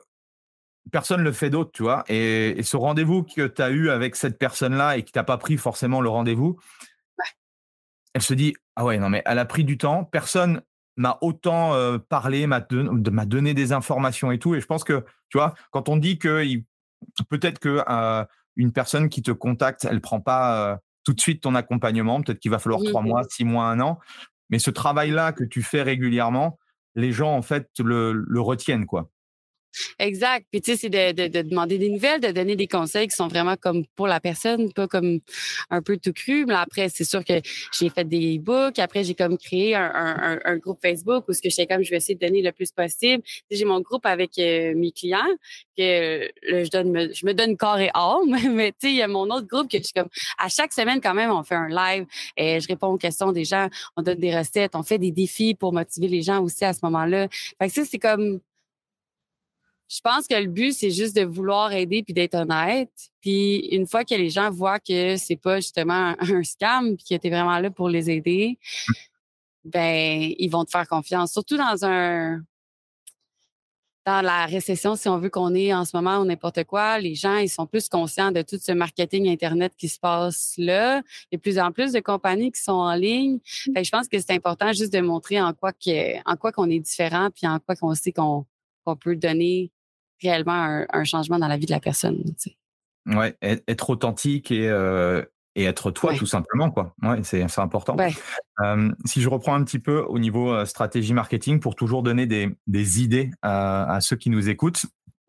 [0.91, 2.03] personne ne le fait d'autre, tu vois?
[2.07, 5.57] Et, ce rendez-vous que tu as eu avec cette personne-là et qui t'a pas pris
[5.57, 6.57] forcément le rendez-vous,
[8.13, 10.03] elle se dit Ah ouais, non, mais elle a pris du temps.
[10.03, 10.61] Personne
[10.97, 14.55] m'a autant euh, parlé, m'a donné des informations et tout.
[14.55, 16.43] Et je pense que, tu vois, quand on dit que
[17.29, 18.25] peut-être que euh,
[18.55, 22.39] une personne qui te contacte, elle prend pas euh, tout de suite ton accompagnement, peut-être
[22.39, 23.99] qu'il va falloir trois mois, six mois, un an.
[24.49, 26.59] Mais ce travail-là que tu fais régulièrement,
[26.95, 29.09] les gens, en fait, le, le retiennent, quoi.
[29.97, 30.45] Exact.
[30.51, 33.27] Puis, tu sais, c'est de, de, demander des nouvelles, de donner des conseils qui sont
[33.27, 35.19] vraiment comme pour la personne, pas comme
[35.69, 36.45] un peu tout cru.
[36.45, 37.41] Mais après, c'est sûr que
[37.77, 38.79] j'ai fait des e-books.
[38.79, 41.83] Après, j'ai comme créé un, un, un, groupe Facebook où ce que je sais comme
[41.83, 43.23] je vais essayer de donner le plus possible.
[43.49, 45.19] J'ai mon groupe avec euh, mes clients
[45.77, 48.35] que je donne, me, je me donne corps et âme.
[48.53, 50.73] Mais, tu sais, il y a mon autre groupe que je suis comme, à chaque
[50.73, 52.05] semaine, quand même, on fait un live
[52.37, 53.69] et je réponds aux questions des gens.
[53.95, 54.75] On donne des recettes.
[54.75, 57.27] On fait des défis pour motiver les gens aussi à ce moment-là.
[57.59, 58.39] Fait que ça, c'est comme,
[59.89, 62.91] je pense que le but, c'est juste de vouloir aider puis d'être honnête.
[63.21, 67.21] Puis une fois que les gens voient que c'est pas justement un scam puis que
[67.21, 68.59] tu es vraiment là pour les aider,
[69.65, 71.31] ben ils vont te faire confiance.
[71.31, 72.41] Surtout dans un
[74.05, 77.15] dans la récession, si on veut qu'on est en ce moment ou n'importe quoi, les
[77.15, 81.01] gens, ils sont plus conscients de tout ce marketing Internet qui se passe là.
[81.31, 83.39] Il y a de plus en plus de compagnies qui sont en ligne.
[83.73, 86.69] Fait je pense que c'est important juste de montrer en quoi que, en quoi qu'on
[86.69, 88.45] est différent puis en quoi qu'on sait qu'on
[88.99, 89.71] peut donner
[90.21, 92.23] réellement un, changement dans la vie de la personne.
[92.41, 92.51] Tu
[93.05, 95.23] Ouais, être authentique et, euh,
[95.55, 96.93] et être toi tout simplement quoi.
[97.01, 97.97] Ouais, c'est important.
[99.05, 102.49] si je reprends un petit peu au niveau euh, stratégie marketing pour toujours donner des,
[102.67, 104.85] des idées à, ceux qui nous écoutent.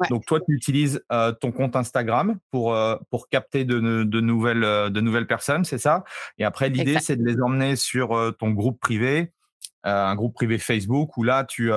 [0.09, 2.77] Donc toi, tu utilises euh, ton compte Instagram pour
[3.11, 6.05] pour capter de, de nouvelles de nouvelles personnes, c'est ça?
[6.39, 9.33] Et après, l'idée, c'est de les emmener sur ton groupe privé,
[9.85, 11.71] un groupe privé Facebook où là, tu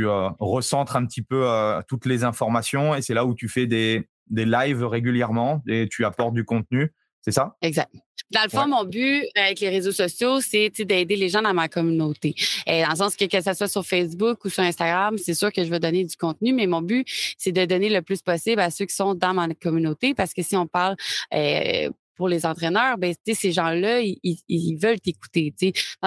[0.00, 3.48] tu euh, recentres un petit peu euh, toutes les informations et c'est là où tu
[3.48, 6.92] fais des, des lives régulièrement et tu apportes du contenu.
[7.22, 7.54] C'est ça?
[7.60, 7.90] Exact.
[8.30, 11.68] Dans le fond, mon but avec les réseaux sociaux, c'est d'aider les gens dans ma
[11.68, 12.34] communauté.
[12.66, 15.52] Et dans le sens que que ce soit sur Facebook ou sur Instagram, c'est sûr
[15.52, 18.60] que je vais donner du contenu, mais mon but, c'est de donner le plus possible
[18.60, 20.14] à ceux qui sont dans ma communauté.
[20.14, 20.96] Parce que si on parle
[21.34, 25.54] euh, pour les entraîneurs, ben, ces gens-là, ils, ils, veulent t'écouter.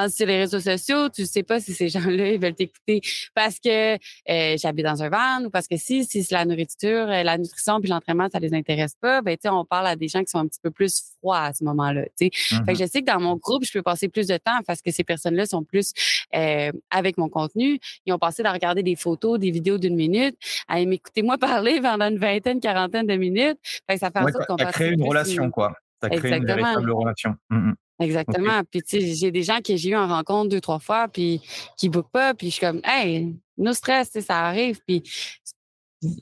[0.10, 3.02] Sur les réseaux sociaux, tu sais pas si ces gens-là, ils veulent t'écouter
[3.34, 7.24] parce que euh, j'habite dans un van ou parce que si, si la nourriture, euh,
[7.24, 10.30] la nutrition puis l'entraînement, ça les intéresse pas, ben, on parle à des gens qui
[10.30, 12.04] sont un petit peu plus à ce moment-là.
[12.18, 12.78] Fait que mm-hmm.
[12.78, 15.04] je sais que dans mon groupe, je peux passer plus de temps parce que ces
[15.04, 15.94] personnes-là sont plus
[16.36, 17.80] euh, avec mon contenu.
[18.06, 20.36] Ils ont passé à regarder des photos, des vidéos d'une minute,
[20.68, 23.58] à m'écouter moi parler pendant une vingtaine, quarantaine de minutes.
[23.88, 25.74] Fait que ça fait en sorte qu'on créé une relation, quoi.
[26.02, 27.36] Ça crée une véritable relation.
[27.50, 27.76] Mmh, mmh.
[28.00, 28.62] Exactement.
[28.70, 31.42] Puis, tu sais, j'ai des gens que j'ai eu en rencontre deux, trois fois, puis
[31.78, 34.80] qui ne bookent pas, puis je suis comme, hey, no stress, ça arrive.
[34.86, 35.04] Puis,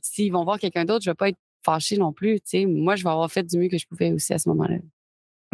[0.02, 2.36] s'ils vont voir quelqu'un d'autre, je ne vais pas être fâchée non plus.
[2.42, 4.50] Tu sais, moi, je vais avoir fait du mieux que je pouvais aussi à ce
[4.50, 4.78] moment-là.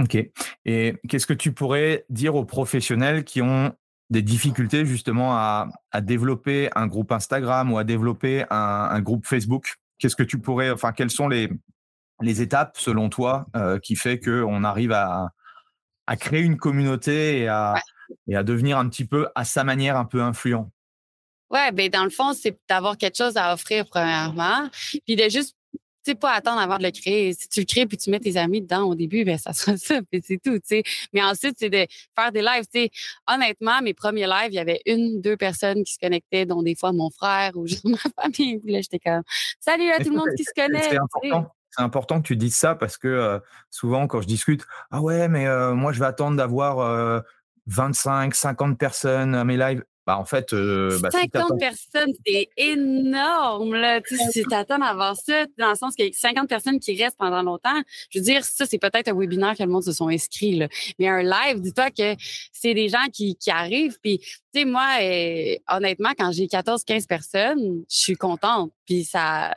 [0.01, 0.17] OK.
[0.65, 3.73] Et qu'est-ce que tu pourrais dire aux professionnels qui ont
[4.09, 5.69] des difficultés justement à,
[6.01, 9.75] développer un groupe Instagram ou à développer un, un groupe Facebook?
[9.97, 11.49] Qu'est-ce que tu pourrais, enfin, quels sont les,
[12.21, 15.31] les étapes, selon toi, euh, qui fait qu'on arrive à,
[16.05, 17.75] à créer une communauté et à,
[18.27, 20.71] et à devenir un petit peu, à sa manière, un peu influent?
[21.49, 24.69] Ouais, ben dans le fond, c'est d'avoir quelque chose à offrir premièrement,
[25.05, 25.55] puis de juste
[26.11, 27.33] sais, pas attendre avant de le créer.
[27.33, 29.77] Si tu le crées puis tu mets tes amis dedans au début, ben ça sera
[29.77, 30.83] ça, puis c'est tout, tu sais.
[31.13, 32.91] Mais ensuite, c'est de faire des lives, tu sais.
[33.27, 36.75] Honnêtement, mes premiers lives, il y avait une, deux personnes qui se connectaient, dont des
[36.75, 38.59] fois mon frère ou juste ma famille.
[38.59, 39.23] Puis là, j'étais comme,
[39.59, 40.87] salut à tout le monde qui se connecte.
[40.89, 43.39] C'est important c'est important que tu dises ça parce que
[43.69, 47.23] souvent, quand je discute, ah ouais, mais moi, je vais attendre d'avoir
[47.67, 49.83] 25, 50 personnes à mes lives.
[50.07, 53.75] Bah, en fait, 50 bah, personnes, c'est énorme.
[53.75, 53.99] Là.
[54.05, 57.17] si tu attends d'avoir ça, dans le sens qu'il y a 50 personnes qui restent
[57.17, 60.07] pendant longtemps, je veux dire, ça, c'est peut-être un webinaire que le monde se sont
[60.07, 60.55] inscrits.
[60.55, 60.69] Là.
[60.97, 62.15] Mais un live, dis-toi que
[62.53, 63.97] c'est des gens qui, qui arrivent.
[64.01, 64.87] Puis, tu sais, moi,
[65.69, 68.71] honnêtement, quand j'ai 14, 15 personnes, je suis contente.
[68.85, 69.53] Puis ça,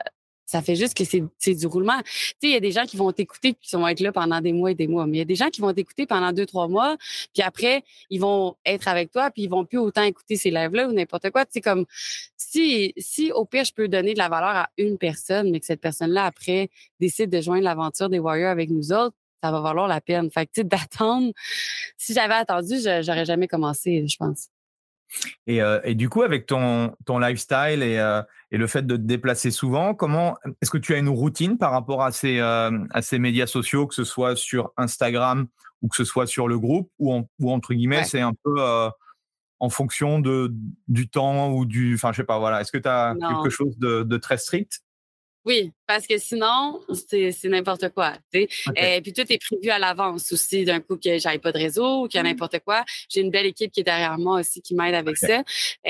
[0.51, 1.97] ça fait juste que c'est du roulement.
[2.03, 4.41] Tu sais, il y a des gens qui vont t'écouter qui vont être là pendant
[4.41, 5.07] des mois et des mois.
[5.07, 6.97] Mais il y a des gens qui vont t'écouter pendant deux, trois mois.
[7.33, 10.89] Puis après, ils vont être avec toi puis ils vont plus autant écouter ces lives-là
[10.89, 11.45] ou n'importe quoi.
[11.45, 11.85] Tu sais, comme
[12.35, 15.65] si, si au pire, je peux donner de la valeur à une personne, mais que
[15.65, 19.87] cette personne-là, après, décide de joindre l'aventure des Warriors avec nous autres, ça va valoir
[19.87, 20.29] la peine.
[20.31, 21.31] Fait que, tu sais, d'attendre,
[21.97, 24.49] si j'avais attendu, j'aurais jamais commencé, je pense.
[25.47, 28.21] Et, euh, et, du coup, avec ton, ton lifestyle et, euh,
[28.51, 31.71] et, le fait de te déplacer souvent, comment est-ce que tu as une routine par
[31.71, 35.47] rapport à ces, euh, à ces médias sociaux, que ce soit sur Instagram
[35.81, 38.61] ou que ce soit sur le groupe, ou, ou entre guillemets, c'est un peu
[39.59, 40.53] en fonction de,
[40.87, 41.95] du temps ou du.
[41.95, 42.61] Enfin, je sais pas, voilà.
[42.61, 44.81] Est-ce que tu as quelque chose de, de très strict?
[45.45, 48.13] Oui, parce que sinon, c'est n'importe quoi.
[48.33, 51.57] Et euh, puis tout est prévu à l'avance aussi, d'un coup que j'aille pas de
[51.57, 52.27] réseau ou qu'il y a mmh.
[52.27, 52.83] n'importe quoi.
[53.09, 55.43] J'ai une belle équipe qui est derrière moi aussi qui m'aide avec ça.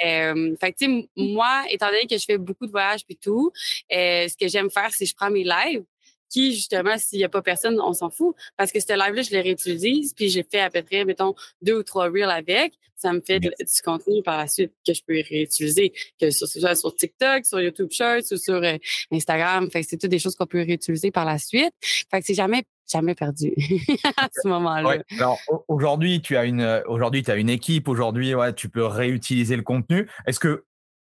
[0.05, 0.85] Euh, fait que,
[1.17, 3.51] moi, étant donné que je fais beaucoup de voyages puis tout,
[3.91, 5.83] euh, ce que j'aime faire, c'est que je prends mes lives
[6.31, 8.35] qui, justement, s'il n'y a pas personne, on s'en fout.
[8.57, 11.77] Parce que ce live-là, je le réutilise, puis j'ai fait à peu près, mettons, deux
[11.77, 12.73] ou trois reels avec.
[12.95, 13.49] Ça me fait du
[13.83, 17.89] contenu par la suite que je peux réutiliser, que ce soit sur TikTok, sur YouTube
[17.91, 18.77] Shorts ou sur euh,
[19.11, 19.71] Instagram.
[19.71, 21.73] Fait que c'est toutes des choses qu'on peut réutiliser par la suite.
[21.81, 23.53] Fait que c'est jamais jamais perdu
[24.17, 24.97] à ce moment-là.
[25.17, 29.55] Alors aujourd'hui, tu as une aujourd'hui tu as une équipe, aujourd'hui ouais, tu peux réutiliser
[29.55, 30.07] le contenu.
[30.27, 30.65] Est-ce que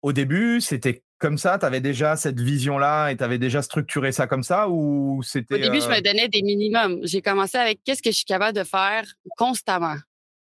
[0.03, 4.13] au début, c'était comme ça Tu avais déjà cette vision-là et tu avais déjà structuré
[4.13, 5.55] ça comme ça ou c'était.
[5.55, 7.01] Au début, je me euh donnais des minimums.
[7.03, 9.05] J'ai commencé avec qu'est-ce que je suis capable de faire
[9.37, 9.97] constamment.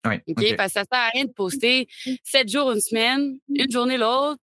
[0.07, 0.55] Oui, OK?
[0.55, 1.87] Parce que ça sert à rien de poster
[2.23, 4.39] sept jours une semaine, une journée l'autre,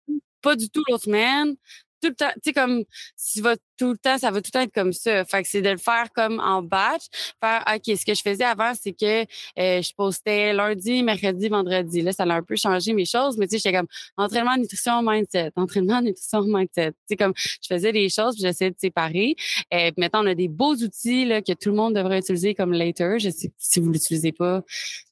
[0.43, 1.57] pas du tout l'autre semaine.
[2.01, 2.85] Tout le temps, tu sais, comme,
[3.17, 5.25] si va tout le temps, ça va tout le temps être comme ça.
[5.25, 7.05] Fait que c'est de le faire comme en batch.
[7.43, 12.03] Faire, OK, ce que je faisais avant, c'est que euh, je postais lundi, mercredi, vendredi.
[12.03, 13.87] Là, ça a un peu changé mes choses, mais tu sais, j'étais comme
[14.19, 15.53] entraînement, nutrition, mindset.
[15.57, 16.91] Entraînement, nutrition, mindset.
[16.91, 19.35] Tu sais, comme je faisais des choses, puis j'essayais de séparer.
[19.71, 22.75] Et maintenant, on a des beaux outils là, que tout le monde devrait utiliser comme
[22.75, 23.19] Later.
[23.19, 24.63] Je sais si vous l'utilisez pas,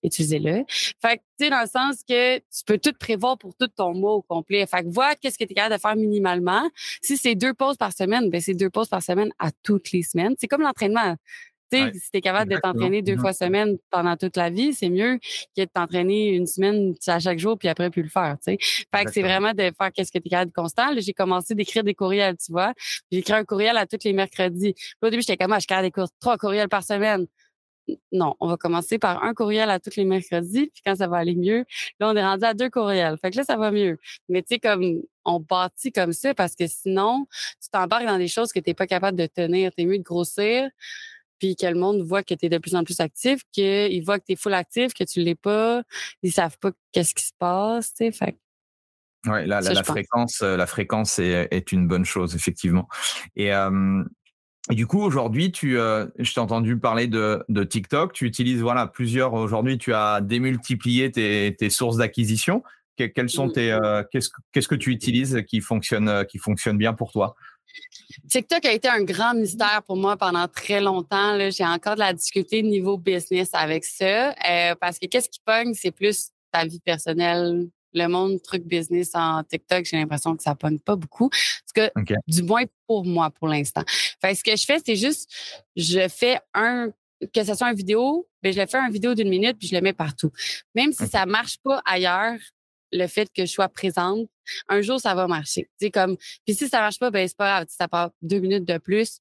[0.02, 0.64] utilisez-le.
[1.00, 3.94] Fait que, tu sais, dans le sens que tu peux tout prévoir pour tout ton
[3.94, 4.66] mois au complet.
[4.66, 6.68] Fait que vois qu'est-ce que tu es capable de faire minimalement.
[7.00, 10.02] Si c'est deux pauses par semaine, ben c'est deux pauses par semaine à toutes les
[10.02, 10.34] semaines.
[10.38, 11.16] C'est comme l'entraînement.
[11.70, 15.18] Si tu es capable de t'entraîner deux fois semaine pendant toute la vie, c'est mieux
[15.54, 18.36] que de t'entraîner une semaine à chaque jour puis après plus le faire.
[18.42, 20.94] Fait que c'est vraiment de faire qu'est-ce que tu es capable de constant.
[20.96, 22.72] J'ai commencé d'écrire des courriels, tu vois.
[23.10, 24.74] J'ai écrit un courriel à tous les mercredis.
[25.02, 27.26] au début, j'étais comme, ah, je des cours, trois courriels par semaine
[28.12, 31.18] non, on va commencer par un courriel à tous les mercredis, puis quand ça va
[31.18, 31.64] aller mieux,
[32.00, 33.16] là, on est rendu à deux courriels.
[33.20, 33.98] Fait que là, ça va mieux.
[34.28, 37.26] Mais tu sais, comme on bâtit comme ça parce que sinon,
[37.62, 39.72] tu t'embarques dans des choses que tu n'es pas capable de tenir.
[39.74, 40.68] Tu es mieux de grossir,
[41.38, 44.18] puis que le monde voit que tu es de plus en plus actif, qu'ils voient
[44.18, 45.82] que tu es full actif, que tu ne l'es pas,
[46.22, 48.12] ils savent pas qu'est-ce qui se passe, tu sais.
[48.12, 48.38] Fait
[49.26, 52.88] Ouais, la, fréquence, euh, la fréquence est, une bonne chose, effectivement.
[53.34, 53.52] Et,
[54.70, 58.12] et du coup, aujourd'hui, tu, euh, je t'ai entendu parler de, de, TikTok.
[58.12, 59.32] Tu utilises voilà plusieurs.
[59.32, 62.62] Aujourd'hui, tu as démultiplié tes, tes sources d'acquisition.
[63.14, 63.84] Quels sont tes mmh.
[63.84, 67.34] euh, qu'est-ce, qu'est-ce que tu utilises qui fonctionne euh, qui fonctionne bien pour toi?
[68.28, 71.38] TikTok a été un grand mystère pour moi pendant très longtemps.
[71.50, 75.74] J'ai encore de la difficulté niveau business avec ça euh, parce que qu'est-ce qui pogne,
[75.74, 80.54] c'est plus ta vie personnelle, le monde truc business en TikTok, j'ai l'impression que ça
[80.54, 81.30] pogne pas beaucoup.
[81.30, 81.90] Tout cas,
[82.26, 83.82] du moins pour moi pour l'instant.
[84.20, 85.30] Fait ce que je fais, c'est juste,
[85.76, 86.90] je fais un,
[87.34, 89.74] que ce soit une vidéo, ben je le fais une vidéo d'une minute puis je
[89.74, 90.30] le mets partout.
[90.74, 92.38] Même si ça marche pas ailleurs,
[92.92, 94.28] le fait que je sois présente,
[94.68, 95.68] un jour ça va marcher.
[95.78, 97.66] C'est comme, puis si ça marche pas, ben c'est pas grave.
[97.68, 99.18] Ça part deux minutes de plus.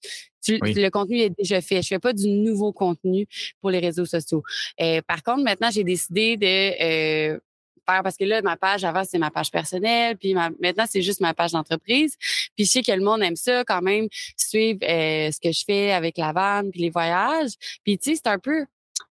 [0.47, 1.81] Le contenu est déjà fait.
[1.81, 3.27] Je fais pas du nouveau contenu
[3.59, 4.43] pour les réseaux sociaux.
[4.79, 7.39] Euh, par contre, maintenant j'ai décidé de euh,
[7.87, 11.33] parce que là, ma page avant, c'est ma page personnelle, puis maintenant, c'est juste ma
[11.33, 12.17] page d'entreprise.
[12.55, 15.63] Puis je sais que le monde aime ça quand même, suivre euh, ce que je
[15.65, 17.53] fais avec la vanne, puis les voyages.
[17.83, 18.65] Puis tu sais, c'est un peu,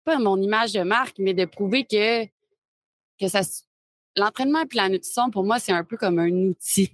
[0.03, 2.25] pas mon image de marque, mais de prouver que,
[3.19, 3.41] que ça...
[4.15, 6.93] L'entraînement et la nutrition, pour moi, c'est un peu comme un outil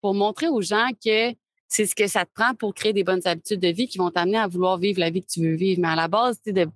[0.00, 1.32] pour montrer aux gens que
[1.68, 4.10] c'est ce que ça te prend pour créer des bonnes habitudes de vie qui vont
[4.10, 5.80] t'amener à vouloir vivre la vie que tu veux vivre.
[5.80, 6.70] Mais à la base, tu sais, de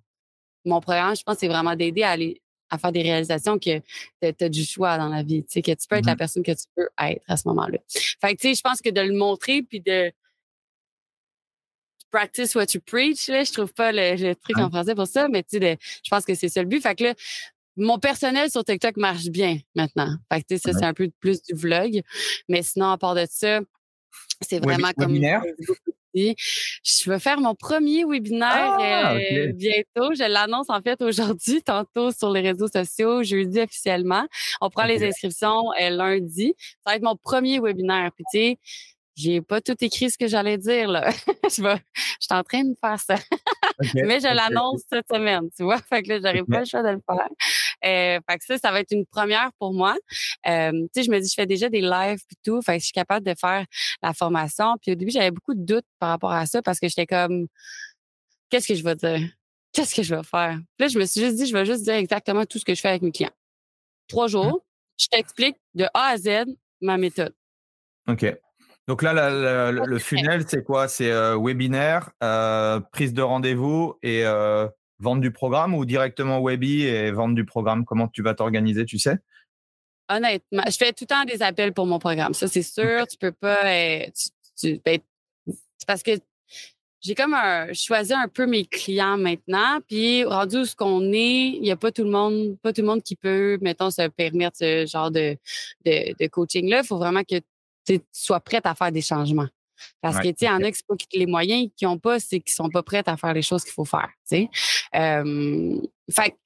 [0.64, 3.80] mon programme, je pense, c'est vraiment d'aider à aller à faire des réalisations que
[4.22, 6.52] tu as du choix dans la vie, que tu peux être la mmh personne que
[6.52, 7.78] tu peux être à ce moment-là.
[7.88, 10.12] Fait que, tu sais, je pense que de le montrer puis de
[12.12, 15.42] practice what you preach, là, je trouve pas le, truc en français pour ça, mais
[15.42, 16.80] tu sais, je pense que c'est ça le but.
[16.80, 17.14] Fait que là,
[17.80, 20.14] mon personnel sur TikTok marche bien maintenant.
[20.32, 22.02] Fait que, tu sais, ça, c'est un peu plus du vlog.
[22.48, 23.60] Mais sinon, à part de ça,
[24.40, 25.18] c'est vraiment comme
[26.14, 30.12] je vais faire mon premier webinaire ah, euh, bientôt.
[30.14, 34.26] Je l'annonce en fait aujourd'hui, tantôt sur les réseaux sociaux, jeudi officiellement.
[34.60, 36.54] On prend les inscriptions euh, lundi.
[36.84, 38.10] Ça va être mon premier webinaire.
[38.14, 38.58] Puis tu sais,
[39.16, 41.10] j'ai pas tout écrit ce que j'allais dire là.
[41.50, 43.16] je, vais, je suis en train de faire ça.
[43.94, 45.78] Mais je l'annonce cette semaine, tu vois?
[45.78, 47.28] Fait que là, j'arrive pas le choix de le faire.
[47.84, 49.96] Euh, fait que ça, ça va être une première pour moi.
[50.46, 52.60] Euh, tu sais, je me dis, je fais déjà des lives et tout.
[52.62, 53.64] Fait que je suis capable de faire
[54.02, 54.76] la formation.
[54.82, 57.46] Puis au début, j'avais beaucoup de doutes par rapport à ça parce que j'étais comme,
[58.50, 59.28] qu'est-ce que je vais dire?
[59.72, 60.58] Qu'est-ce que je vais faire?
[60.76, 62.74] Puis là, je me suis juste dit, je vais juste dire exactement tout ce que
[62.74, 63.30] je fais avec mes clients.
[64.08, 64.30] Trois mmh.
[64.30, 64.64] jours,
[64.98, 66.46] je t'explique de A à Z
[66.80, 67.34] ma méthode.
[68.08, 68.26] OK.
[68.90, 70.88] Donc là, le funnel, c'est quoi?
[70.88, 74.66] C'est euh, webinaire, euh, prise de rendez-vous et euh,
[74.98, 77.84] Vendre du programme ou directement Webby et vendre du programme?
[77.84, 79.18] Comment tu vas t'organiser, tu sais?
[80.08, 82.34] Honnêtement, je fais tout le temps des appels pour mon programme.
[82.34, 83.06] Ça, c'est sûr.
[83.06, 83.64] Tu peux pas.
[83.64, 84.06] Euh,
[84.84, 84.98] ben,
[85.46, 86.18] c'est parce que
[87.00, 89.78] j'ai comme un, choisi un peu mes clients maintenant.
[89.88, 92.82] Puis rendu où ce qu'on est, il n'y a pas tout le monde, pas tout
[92.82, 95.36] le monde qui peut, mettons, se permettre ce genre de,
[95.86, 96.80] de, coaching-là.
[96.82, 97.36] Il faut vraiment que
[97.98, 99.48] tu sois prête à faire des changements.
[100.02, 102.40] Parce que, tu sais, il y en a qui les moyens qu'ils n'ont pas, c'est
[102.40, 104.50] qu'ils ne sont pas prêts à faire les choses qu'il faut faire, tu sais.
[104.94, 106.36] Euh, fait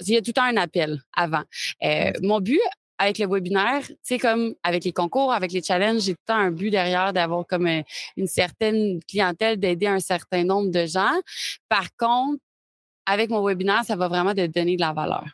[0.00, 1.42] il y a tout le temps un appel avant.
[1.84, 2.60] Euh, mon but
[2.98, 6.32] avec le webinaire, tu sais, comme avec les concours, avec les challenges, j'ai tout le
[6.34, 7.82] temps un but derrière d'avoir comme euh,
[8.16, 11.18] une certaine clientèle, d'aider un certain nombre de gens.
[11.68, 12.42] Par contre,
[13.06, 15.26] avec mon webinaire, ça va vraiment te donner de la valeur.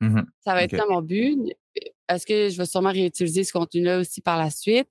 [0.00, 1.54] Mmh ça va être ça mon but.
[2.08, 4.88] Est-ce que je vais sûrement réutiliser ce contenu-là aussi par la suite?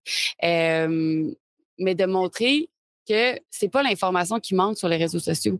[1.81, 2.69] mais de montrer
[3.07, 5.59] que c'est pas l'information qui manque sur les réseaux sociaux.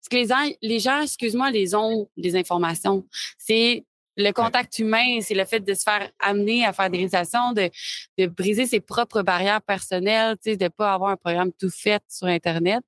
[0.00, 3.06] Parce que les gens, les gens excuse-moi, les ont des informations.
[3.38, 3.84] C'est
[4.16, 7.70] le contact humain, c'est le fait de se faire amener à faire des réalisations, de,
[8.18, 12.02] de briser ses propres barrières personnelles, tu sais, de pas avoir un programme tout fait
[12.08, 12.82] sur Internet.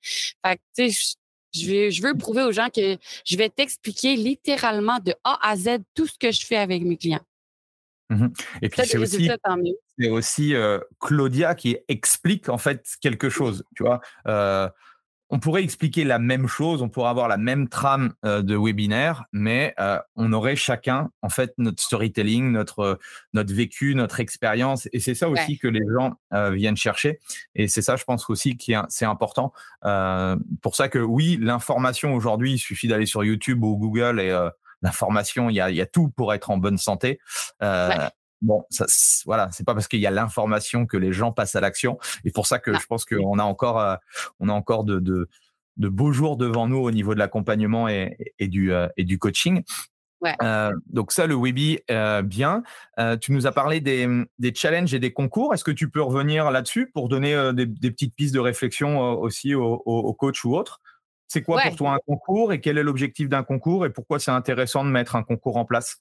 [0.44, 1.16] Fait que, tu sais,
[1.54, 5.56] je veux, je veux prouver aux gens que je vais t'expliquer littéralement de A à
[5.56, 7.24] Z tout ce que je fais avec mes clients.
[8.10, 8.26] Mmh
[8.60, 9.30] Et puis c'est aussi,
[9.98, 13.64] c'est aussi euh, Claudia qui explique en fait quelque chose.
[13.74, 14.68] Tu vois, euh,
[15.30, 19.24] on pourrait expliquer la même chose, on pourrait avoir la même trame euh, de webinaire,
[19.32, 19.74] mais
[20.16, 22.98] on aurait chacun en fait notre storytelling, notre
[23.32, 26.18] notre vécu, notre expérience, et c'est ça aussi que les gens
[26.52, 27.20] viennent chercher.
[27.54, 29.54] Et c'est ça, je pense aussi qui c'est important.
[29.80, 34.30] pour ça que oui, l'information aujourd'hui, il suffit d'aller sur YouTube ou Google et
[34.84, 37.18] l'information, il y a, tout pour être en bonne santé.
[37.62, 37.90] Euh,
[38.42, 38.84] bon, ça,
[39.24, 41.98] voilà, c'est pas parce qu'il y a l'information que les gens passent à l'action.
[42.24, 43.96] Et pour ça que je pense qu'on a encore, euh,
[44.38, 48.72] on a encore de, de, beaux jours devant nous au niveau de l'accompagnement et, du,
[48.72, 49.62] euh, et du coaching.
[50.86, 51.78] donc ça, le Webi,
[52.24, 52.62] bien.
[53.22, 55.54] tu nous as parlé des, challenges et des concours.
[55.54, 59.82] Est-ce que tu peux revenir là-dessus pour donner des, petites pistes de réflexion aussi aux,
[59.86, 60.80] aux coachs ou autres
[61.34, 64.30] c'est quoi pour toi un concours et quel est l'objectif d'un concours et pourquoi c'est
[64.30, 66.00] intéressant de mettre un concours en place?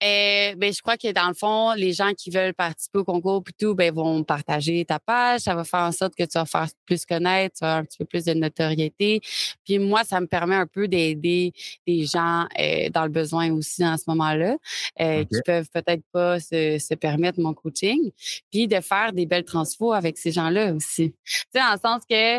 [0.00, 3.42] Eh, ben, je crois que dans le fond, les gens qui veulent participer au concours
[3.42, 5.40] plutôt ben, vont partager ta page.
[5.40, 7.84] Ça va faire en sorte que tu vas faire plus connaître, tu vas avoir un
[7.84, 9.20] petit peu plus de notoriété.
[9.64, 11.52] Puis moi, ça me permet un peu d'aider
[11.86, 14.56] des gens euh, dans le besoin aussi en ce moment-là,
[15.00, 18.12] euh, qui peuvent peut-être pas se, se, permettre mon coaching.
[18.52, 21.10] Puis de faire des belles transfos avec ces gens-là aussi.
[21.24, 22.38] Tu sais, dans le sens que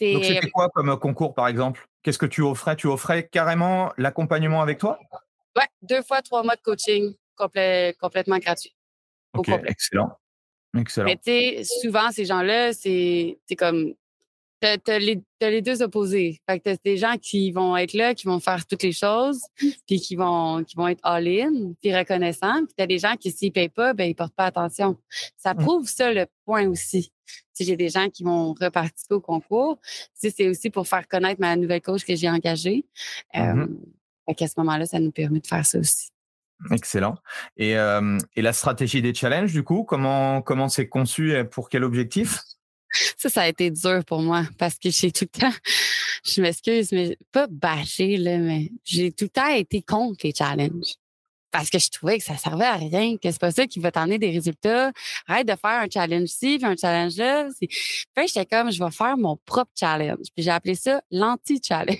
[0.00, 1.86] donc, c'était quoi comme concours, par exemple?
[2.02, 2.76] Qu'est-ce que tu offrais?
[2.76, 4.98] Tu offrais carrément l'accompagnement avec toi?
[5.56, 8.74] Ouais, deux fois trois mois de coaching complètement gratuit.
[9.34, 10.18] Ok, excellent.
[10.76, 11.06] Excellent.
[11.06, 13.94] Mais tu sais, souvent, ces gens-là, c'est comme
[14.62, 16.40] T'as les, les, deux opposés.
[16.48, 19.40] Fait que t'as des gens qui vont être là, qui vont faire toutes les choses,
[19.56, 22.64] puis qui vont, qui vont être all-in, puis reconnaissants.
[22.64, 24.96] Puis t'as des gens qui, s'ils payent pas, ben, ils portent pas attention.
[25.36, 27.12] Ça prouve ça, le point aussi.
[27.52, 29.78] Si j'ai des gens qui vont reparticiper au concours,
[30.14, 32.86] c'est aussi pour faire connaître ma nouvelle coach que j'ai engagée.
[33.34, 33.66] Mm
[34.40, 36.10] à ce moment-là, ça nous permet de faire ça aussi.
[36.70, 37.16] Excellent.
[37.56, 41.68] Et, euh, et la stratégie des challenges, du coup, comment comment c'est conçu et pour
[41.68, 42.38] quel objectif?
[43.16, 45.52] Ça, ça a été dur pour moi parce que j'ai tout le temps,
[46.24, 50.94] je m'excuse, mais pas bâché, là, mais j'ai tout le temps été contre les challenges.
[51.50, 53.92] Parce que je trouvais que ça servait à rien, que c'est pas ça qui va
[53.92, 54.90] t'emmener des résultats.
[55.26, 57.48] Arrête de faire un challenge-ci, puis un challenge-là.
[57.60, 57.68] Puis
[58.16, 60.28] j'étais comme, je vais faire mon propre challenge.
[60.34, 61.98] Puis j'ai appelé ça l'anti-challenge.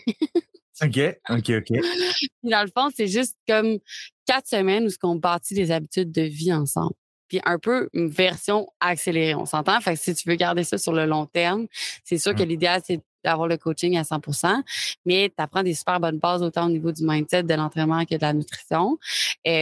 [0.82, 1.66] OK, OK, OK.
[2.40, 3.78] Puis dans le fond, c'est juste comme
[4.26, 6.94] quatre semaines où qu'on bâtit des habitudes de vie ensemble
[7.32, 9.34] puis un peu une version accélérée.
[9.34, 9.80] On s'entend?
[9.80, 11.66] Fait que si tu veux garder ça sur le long terme,
[12.04, 12.46] c'est sûr que mmh.
[12.46, 14.62] l'idéal, c'est d'avoir le coaching à 100%
[15.06, 18.16] mais tu apprends des super bonnes bases autant au niveau du mindset, de l'entraînement que
[18.16, 18.98] de la nutrition.
[19.44, 19.52] puis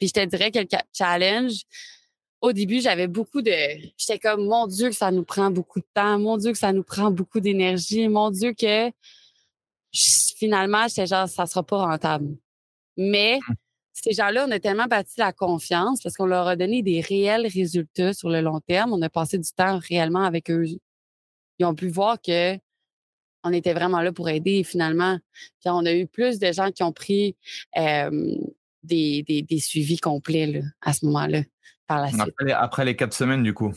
[0.00, 1.52] je te dirais que le challenge,
[2.40, 3.52] au début, j'avais beaucoup de...
[3.96, 6.18] J'étais comme, mon Dieu, que ça nous prend beaucoup de temps.
[6.18, 8.08] Mon Dieu, que ça nous prend beaucoup d'énergie.
[8.08, 8.90] Mon Dieu, que
[9.92, 12.36] finalement, j'étais genre, ça sera pas rentable.
[12.96, 13.54] Mais mmh
[14.02, 17.46] ces gens-là, on a tellement bâti la confiance parce qu'on leur a donné des réels
[17.46, 18.92] résultats sur le long terme.
[18.92, 20.64] On a passé du temps réellement avec eux.
[21.58, 22.56] Ils ont pu voir que
[23.44, 25.18] on était vraiment là pour aider finalement.
[25.60, 27.36] Puis on a eu plus de gens qui ont pris
[27.74, 31.42] des, des, suivis complets à ce moment-là,
[31.86, 32.34] par la suite.
[32.54, 33.72] Après, les quatre semaines, du coup.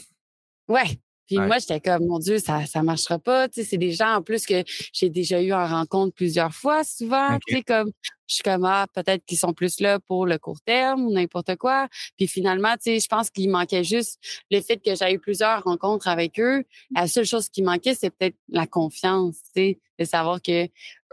[0.68, 1.00] Ouais.
[1.28, 3.48] Puis moi, j'étais comme, mon Dieu, ça ne marchera pas.
[3.52, 7.38] c'est des gens en plus que j'ai déjà eu en rencontre plusieurs fois, souvent.
[7.48, 7.92] Tu sais, comme,
[8.32, 11.58] je suis comme, ah, peut-être qu'ils sont plus là pour le court terme ou n'importe
[11.58, 11.90] quoi.
[12.18, 14.20] Puis finalement, tu sais, je pense qu'il manquait juste
[14.50, 16.64] le fait que j'ai eu plusieurs rencontres avec eux.
[16.96, 20.64] La seule chose qui manquait, c'est peut-être la confiance, tu sais, de savoir que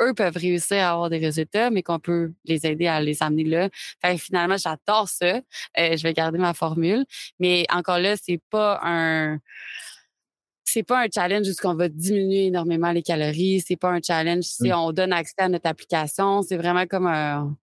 [0.00, 3.44] eux peuvent réussir à avoir des résultats, mais qu'on peut les aider à les amener
[3.44, 3.68] là.
[4.00, 5.40] Fait finalement, j'adore ça.
[5.78, 7.04] Euh, je vais garder ma formule.
[7.40, 9.40] Mais encore là, c'est pas un
[10.72, 13.62] c'est pas un challenge où on va diminuer énormément les calories.
[13.66, 16.42] C'est pas un challenge si on donne accès à notre application.
[16.42, 17.56] C'est vraiment comme un,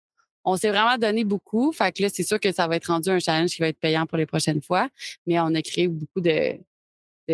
[0.45, 1.71] on s'est vraiment donné beaucoup.
[1.71, 3.79] Fait que là, c'est sûr que ça va être rendu un challenge qui va être
[3.79, 4.89] payant pour les prochaines fois.
[5.27, 6.57] Mais on a créé beaucoup de,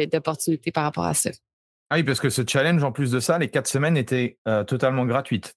[0.06, 1.30] d'opportunités par rapport à ça.
[1.92, 4.64] Ah oui, parce que ce challenge, en plus de ça, les quatre semaines étaient euh,
[4.64, 5.56] totalement gratuites.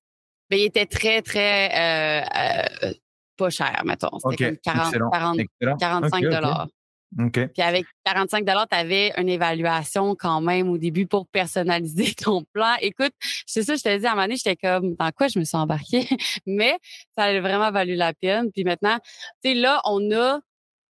[0.50, 2.92] Mais ben, il était très, très euh, euh,
[3.36, 4.18] pas cher, mettons.
[4.30, 4.74] C'était comme
[5.10, 5.40] 40,
[5.78, 6.68] 45 dollars.
[7.16, 12.74] Puis avec 45 tu avais une évaluation quand même au début pour personnaliser ton plan.
[12.80, 13.12] Écoute,
[13.46, 15.44] c'est ça, je te dis, à un moment donné, j'étais comme, dans quoi je me
[15.44, 16.06] suis embarquée?
[16.46, 16.78] Mais
[17.16, 18.50] ça a vraiment valu la peine.
[18.52, 18.98] Puis maintenant,
[19.42, 20.40] tu sais, là, on a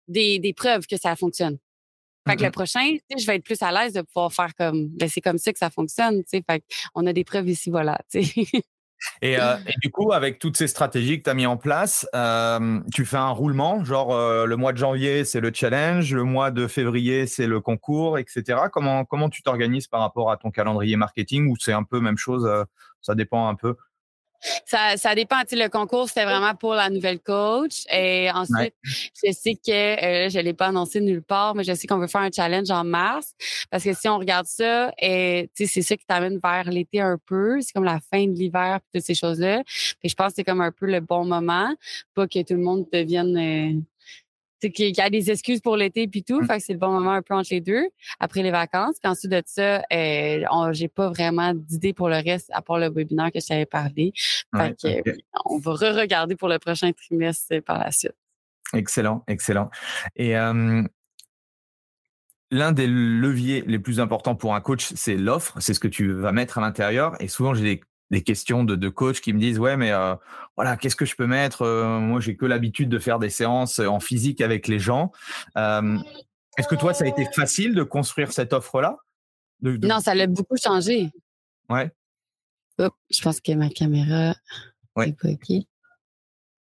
[0.07, 1.57] des, des preuves que ça fonctionne.
[2.27, 5.07] Fait que le prochain, je vais être plus à l'aise de pouvoir faire comme, ben
[5.07, 6.43] c'est comme ça que ça fonctionne, tu sais.
[6.49, 6.61] Fait
[6.93, 8.45] on a des preuves ici, voilà, tu sais.
[9.23, 12.79] Euh, et, du coup, avec toutes ces stratégies que tu as mis en place, euh,
[12.93, 16.51] tu fais un roulement, genre euh, le mois de janvier, c'est le challenge, le mois
[16.51, 18.59] de février, c'est le concours, etc.
[18.71, 22.17] Comment, comment tu t'organises par rapport à ton calendrier marketing ou c'est un peu même
[22.17, 22.49] chose,
[23.01, 23.75] ça dépend un peu?
[24.65, 25.37] Ça, ça dépend.
[25.51, 27.83] le concours, c'était vraiment pour la nouvelle coach.
[27.91, 31.73] Et ensuite, je sais que euh, je ne l'ai pas annoncé nulle part, mais je
[31.73, 33.33] sais qu'on veut faire un challenge en mars.
[33.69, 37.59] Parce que si on regarde ça, et, c'est ça qui t'amène vers l'été un peu.
[37.61, 39.63] C'est comme la fin de l'hiver toutes ces choses-là.
[39.67, 41.73] je pense que c'est comme un peu le bon moment.
[42.13, 43.81] Pas que tout le monde devienne euh,
[44.61, 46.41] c'est qu'il y a des excuses pour l'été puis tout.
[46.41, 46.47] Mmh.
[46.47, 47.87] Fait que c'est le bon moment un peu entre les deux,
[48.19, 48.95] après les vacances.
[49.01, 52.89] Puis ensuite de ça, euh, j'ai pas vraiment d'idée pour le reste, à part le
[52.89, 54.13] webinaire que je t'avais parlé.
[54.55, 55.11] Fait que,
[55.45, 58.15] on va re-regarder pour le prochain trimestre par la suite.
[58.73, 59.69] Excellent, excellent.
[60.15, 60.33] Et
[62.51, 65.57] l'un des leviers les plus importants pour un coach, c'est l'offre.
[65.59, 67.15] C'est ce que tu vas mettre à l'intérieur.
[67.21, 67.81] Et souvent, j'ai des
[68.11, 70.15] des questions de, de coach qui me disent ouais mais euh,
[70.55, 73.79] voilà qu'est-ce que je peux mettre euh, moi j'ai que l'habitude de faire des séances
[73.79, 75.11] en physique avec les gens.
[75.57, 75.97] Euh,
[76.57, 78.97] est-ce que toi ça a été facile de construire cette offre là
[79.61, 81.09] non ça l'a beaucoup changé.
[81.69, 81.91] Ouais.
[82.77, 84.35] Je pense que ma caméra
[84.95, 85.13] ouais.
[85.13, 85.65] pas ok.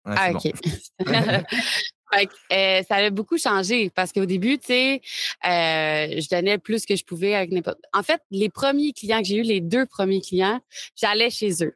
[0.05, 0.51] Ah ok
[2.13, 5.01] Euh, ça a beaucoup changé parce qu'au début, tu sais,
[5.45, 7.79] euh, je donnais plus que je pouvais avec n'importe.
[7.93, 10.59] En fait, les premiers clients que j'ai eu, les deux premiers clients,
[10.95, 11.75] j'allais chez eux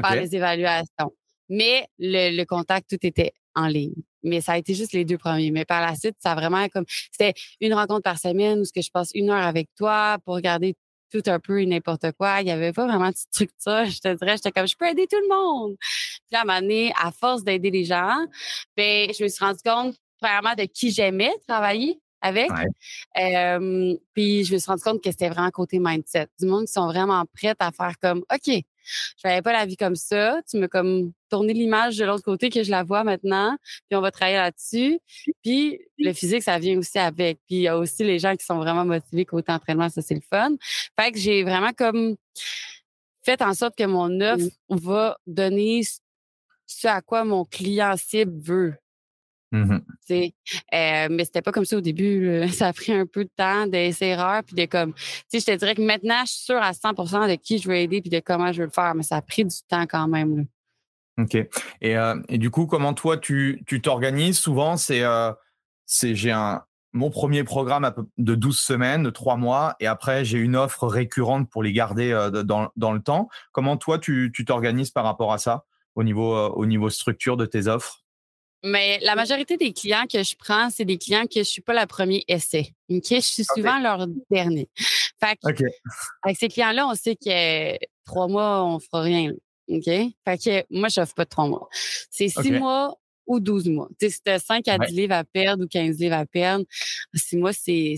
[0.00, 1.12] faire les évaluations.
[1.48, 3.94] Mais le, contact, tout était en ligne.
[4.22, 5.50] Mais ça a été juste les deux premiers.
[5.50, 8.72] Mais par la suite, ça a vraiment comme c'était une rencontre par semaine où ce
[8.72, 10.74] que je passe une heure avec toi pour regarder
[11.12, 12.40] tout un peu et n'importe quoi.
[12.40, 13.84] Il n'y avait pas vraiment de structure.
[13.86, 15.76] Je te dirais, j'étais comme, je peux aider tout le monde.
[15.78, 18.26] Puis à un moment donné, à force d'aider les gens,
[18.76, 22.50] ben, je me suis rendu compte vraiment de qui j'aimais travailler avec.
[24.14, 26.28] puis je me suis rendu compte que c'était vraiment côté mindset.
[26.38, 29.76] Du monde qui sont vraiment prêts à faire comme OK, je n'avais pas la vie
[29.76, 30.40] comme ça.
[30.48, 33.56] Tu me comme tourné l'image de l'autre côté que je la vois maintenant.
[33.88, 34.98] Puis on va travailler là-dessus.
[35.42, 37.38] Puis le physique, ça vient aussi avec.
[37.46, 40.14] Puis il y a aussi les gens qui sont vraiment motivés côté entraînement, ça c'est
[40.14, 40.54] le fun.
[40.98, 42.16] Fait que j'ai vraiment comme
[43.24, 45.82] fait en sorte que mon offre va donner
[46.66, 48.74] ce à quoi mon client cible veut.
[49.52, 49.80] Mmh
[50.10, 52.48] euh, mais c'était pas comme ça au début.
[52.52, 55.46] Ça a pris un peu de temps, des erreurs, puis de comme, tu sais, je
[55.46, 58.10] te dirais que maintenant, je suis sûre à 100 de qui je veux aider puis
[58.10, 60.46] de comment je veux le faire, mais ça a pris du temps quand même.
[61.18, 61.34] OK.
[61.34, 61.48] Et,
[61.96, 64.78] euh, et, du coup, comment toi, tu t'organises souvent?
[64.78, 65.32] C'est, euh,
[65.86, 66.62] j'ai un,
[66.94, 71.50] mon premier programme de 12 semaines, de 3 mois, et après, j'ai une offre récurrente
[71.50, 73.28] pour les garder dans, dans, le temps.
[73.52, 77.66] Comment toi, tu t'organises par rapport à ça au niveau, au niveau structure de tes
[77.66, 78.01] offres?
[78.64, 81.72] Mais la majorité des clients que je prends, c'est des clients que je suis pas
[81.72, 82.72] la premier essai.
[82.90, 83.06] OK?
[83.10, 84.68] Je suis souvent leur dernier.
[85.20, 85.64] Fait que,
[86.22, 89.32] avec ces clients-là, on sait que trois mois, on fera rien.
[89.68, 89.84] OK?
[89.84, 91.68] Fait que moi, je n'offre pas de trois mois.
[92.10, 92.96] C'est six mois
[93.26, 93.88] ou 12 mois.
[93.98, 96.26] Tu sais, si tu as 5 à 10 livres à perdre ou 15 livres à
[96.26, 96.64] perdre,
[97.14, 97.96] 6 mois, c'est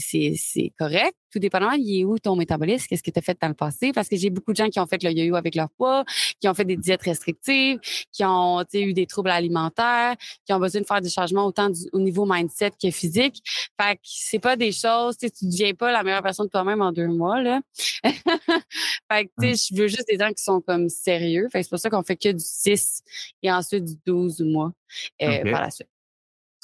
[0.78, 3.54] correct tout dépendamment, il est où ton métabolisme, qu'est-ce que tu as fait dans le
[3.54, 6.04] passé, parce que j'ai beaucoup de gens qui ont fait le yo-yo avec leur poids,
[6.40, 7.80] qui ont fait des diètes restrictives,
[8.12, 10.14] qui ont eu des troubles alimentaires,
[10.46, 13.42] qui ont besoin de faire des changements autant au niveau mindset que physique.
[13.80, 16.82] Fait que c'est pas des choses, tu ne deviens pas la meilleure personne de toi-même
[16.82, 17.60] en deux mois, là.
[18.04, 21.48] fait que, tu sais, je veux juste des gens qui sont comme sérieux.
[21.50, 23.02] Fait que c'est pour ça qu'on fait que du 6
[23.42, 24.72] et ensuite du 12 mois
[25.20, 25.88] euh, par la suite.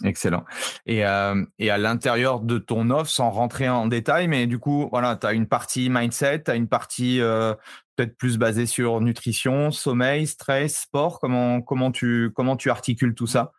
[0.04, 0.44] Excellent.
[0.86, 4.88] Et, euh, et à l'intérieur de ton offre, sans rentrer en détail, mais du coup,
[4.90, 7.54] voilà, tu as une partie mindset, tu as une partie euh,
[7.96, 11.20] peut-être plus basée sur nutrition, sommeil, stress, sport.
[11.20, 13.52] Comment, comment, tu, comment tu articules tout ça?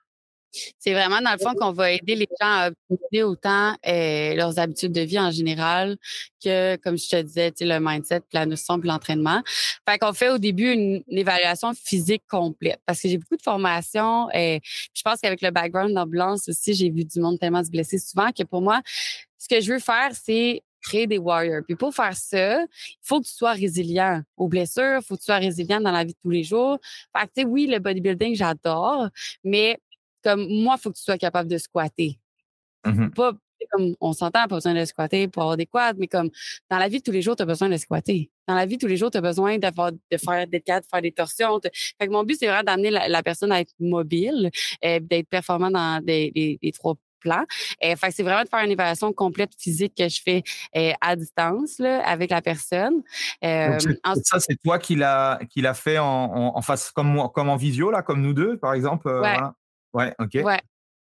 [0.80, 4.60] C'est vraiment dans le fond qu'on va aider les gens à optimiser autant euh, leurs
[4.60, 5.98] habitudes de vie en général
[6.44, 9.42] que, comme je te disais, le mindset, la notion l'entraînement.
[9.88, 14.30] Fait qu'on fait au début une, évaluation physique complète parce que j'ai beaucoup de formations
[14.34, 14.60] et
[14.94, 18.32] je pense qu'avec le background d'ambulance aussi, j'ai vu du monde tellement se blesser souvent
[18.32, 18.82] que pour moi,
[19.38, 21.62] ce que je veux faire, c'est créer des warriors.
[21.66, 22.68] Puis pour faire ça, il
[23.02, 26.04] faut que tu sois résilient aux blessures, il faut que tu sois résilient dans la
[26.04, 26.78] vie de tous les jours.
[27.16, 29.10] Fait que, oui, le bodybuilding, j'adore,
[29.44, 29.80] mais
[30.24, 32.20] comme moi, il faut que tu sois capable de squatter.
[32.86, 33.34] Mmh pas
[33.72, 36.30] comme on s'entend, pas besoin de squatter pour avoir des quads, mais comme
[36.70, 38.30] dans la vie de tous les jours, tu as besoin de squatter.
[38.48, 40.82] Dans la vie de tous les jours, tu as besoin d'avoir de faire des quads,
[40.82, 41.60] de faire des torsions.
[42.00, 44.50] Fait que mon but, c'est vraiment d'amener la, personne à être mobile,
[44.82, 47.46] et d'être performant dans des, trois plans.
[47.80, 50.44] Et fait c'est vraiment de faire une évaluation complète physique que je fais
[51.00, 53.04] à distance là, avec la personne.
[53.44, 57.92] ça, c'est toi qui l'a qui l'a fait en, en, face comme comme en visio
[57.92, 59.08] là, comme nous deux, par exemple.
[59.08, 59.54] Euh, voilà.
[59.94, 60.38] Ouais, OK.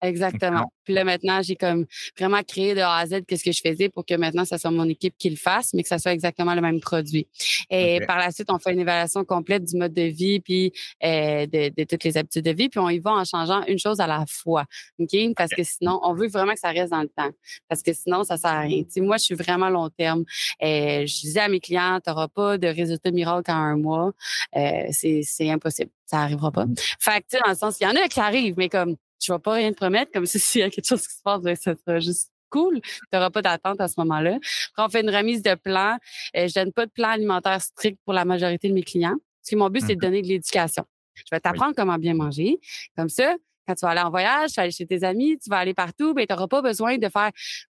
[0.03, 0.73] Exactement.
[0.85, 1.87] Puis là, maintenant, j'ai comme
[2.19, 4.71] vraiment créé de A à Z qu'est-ce que je faisais pour que maintenant, ça soit
[4.71, 7.29] mon équipe qui le fasse, mais que ça soit exactement le même produit.
[7.69, 10.73] Et par la suite, on fait une évaluation complète du mode de vie, puis
[11.05, 13.79] euh, de, de, toutes les habitudes de vie, puis on y va en changeant une
[13.79, 14.65] chose à la fois.
[14.99, 15.15] OK?
[15.37, 17.31] Parce que sinon, on veut vraiment que ça reste dans le temps.
[17.69, 18.83] Parce que sinon, ça sert à rien.
[18.89, 20.25] sais, moi, je suis vraiment long terme.
[20.63, 24.13] Euh, je disais à mes clients, tu n'auras pas de résultat miracle en un mois.
[24.57, 25.91] Euh, c'est impossible.
[26.07, 26.67] Ça n'arrivera pas.
[26.67, 26.75] Mmh.
[26.99, 29.37] Fait que, dans le sens, il y en a qui arrivent, mais comme je ne
[29.37, 31.43] vais pas rien te promettre, comme si s'il y a quelque chose qui se passe,
[31.43, 32.81] ben, ça sera juste cool.
[32.83, 34.39] Tu n'auras pas d'attente à ce moment-là.
[34.75, 35.97] Quand on fait une remise de plan,
[36.37, 39.17] euh, je donne pas de plan alimentaire strict pour la majorité de mes clients.
[39.41, 40.85] Parce que mon but, c'est de mmh donner de l'éducation.
[41.15, 42.59] Je vais t'apprendre comment bien manger.
[42.97, 45.49] Comme ça, quand tu vas aller en voyage, tu vas aller chez tes amis, tu
[45.49, 47.31] vas aller partout, ben, tu n'auras pas besoin de faire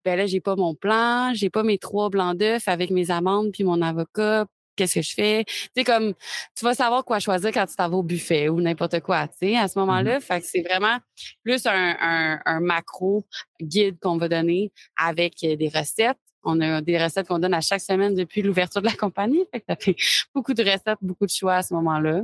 [0.04, 3.52] ben là, j'ai pas mon plan, j'ai pas mes trois blancs d'œufs avec mes amandes
[3.52, 5.44] puis mon avocat qu'est-ce que je fais?
[5.46, 6.14] Tu sais, comme,
[6.56, 9.38] tu vas savoir quoi choisir quand tu t'en vas au buffet ou n'importe quoi, tu
[9.40, 10.18] sais, à ce moment-là.
[10.18, 10.22] Mm-hmm.
[10.22, 10.98] Fait que c'est vraiment
[11.44, 13.26] plus un, un, macro
[13.62, 16.18] guide qu'on va donner avec des recettes.
[16.44, 19.46] On a des recettes qu'on donne à chaque semaine depuis l'ouverture de la compagnie.
[19.54, 19.96] Fait que ça fait
[20.34, 22.24] beaucoup de recettes, beaucoup de choix à ce moment-là.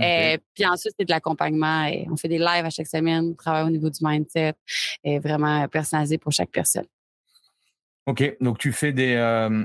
[0.00, 1.90] Et puis ensuite, c'est de l'accompagnement.
[2.10, 4.54] On fait des lives à chaque semaine, on travaille au niveau du mindset,
[5.02, 6.86] et vraiment personnalisé pour chaque personne.
[8.06, 8.36] OK.
[8.40, 9.64] Donc, tu fais des, euh,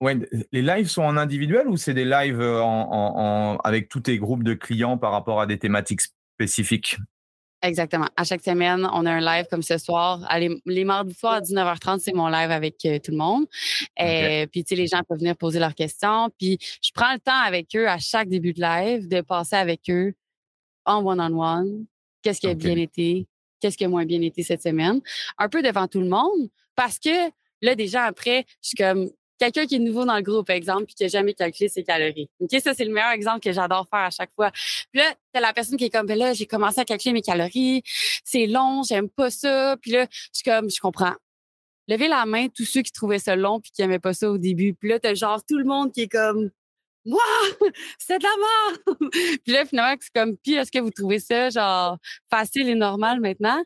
[0.00, 0.18] Ouais,
[0.52, 4.42] les lives sont en individuel ou c'est des lives euh, en, avec tous tes groupes
[4.42, 6.00] de clients par rapport à des thématiques
[6.34, 6.96] spécifiques?
[7.62, 8.08] Exactement.
[8.16, 10.26] À chaque semaine, on a un live comme ce soir.
[10.64, 13.44] les mardis soirs à 19h30, c'est mon live avec euh, tout le monde.
[13.98, 16.30] Et puis, tu sais, les gens peuvent venir poser leurs questions.
[16.38, 19.82] Puis, je prends le temps avec eux à chaque début de live de passer avec
[19.90, 20.14] eux
[20.86, 21.84] en one-on-one.
[22.22, 23.26] Qu'est-ce qui a bien été?
[23.60, 25.00] Qu'est-ce qui a moins bien été cette semaine?
[25.36, 27.30] Un peu devant tout le monde parce que
[27.60, 29.10] là, déjà après, je suis comme,
[29.40, 31.82] quelqu'un qui est nouveau dans le groupe, par exemple, puis qui n'a jamais calculé ses
[31.82, 32.28] calories.
[32.40, 34.50] OK, ça, c'est le meilleur exemple que j'adore faire à chaque fois.
[34.52, 37.22] Puis là, t'as la personne qui est comme, ben là, j'ai commencé à calculer mes
[37.22, 37.82] calories,
[38.24, 39.76] c'est long, j'aime pas ça.
[39.80, 41.14] Puis là, je suis comme, je comprends.
[41.88, 44.38] Levez la main, tous ceux qui trouvaient ça long puis qui n'aimaient pas ça au
[44.38, 44.74] début.
[44.74, 46.50] Puis là, t'as genre tout le monde qui est comme,
[47.06, 47.20] moi,
[47.98, 49.10] c'est de la mort.
[49.10, 53.20] puis là, finalement, c'est comme, puis est-ce que vous trouvez ça, genre, facile et normal
[53.20, 53.64] maintenant?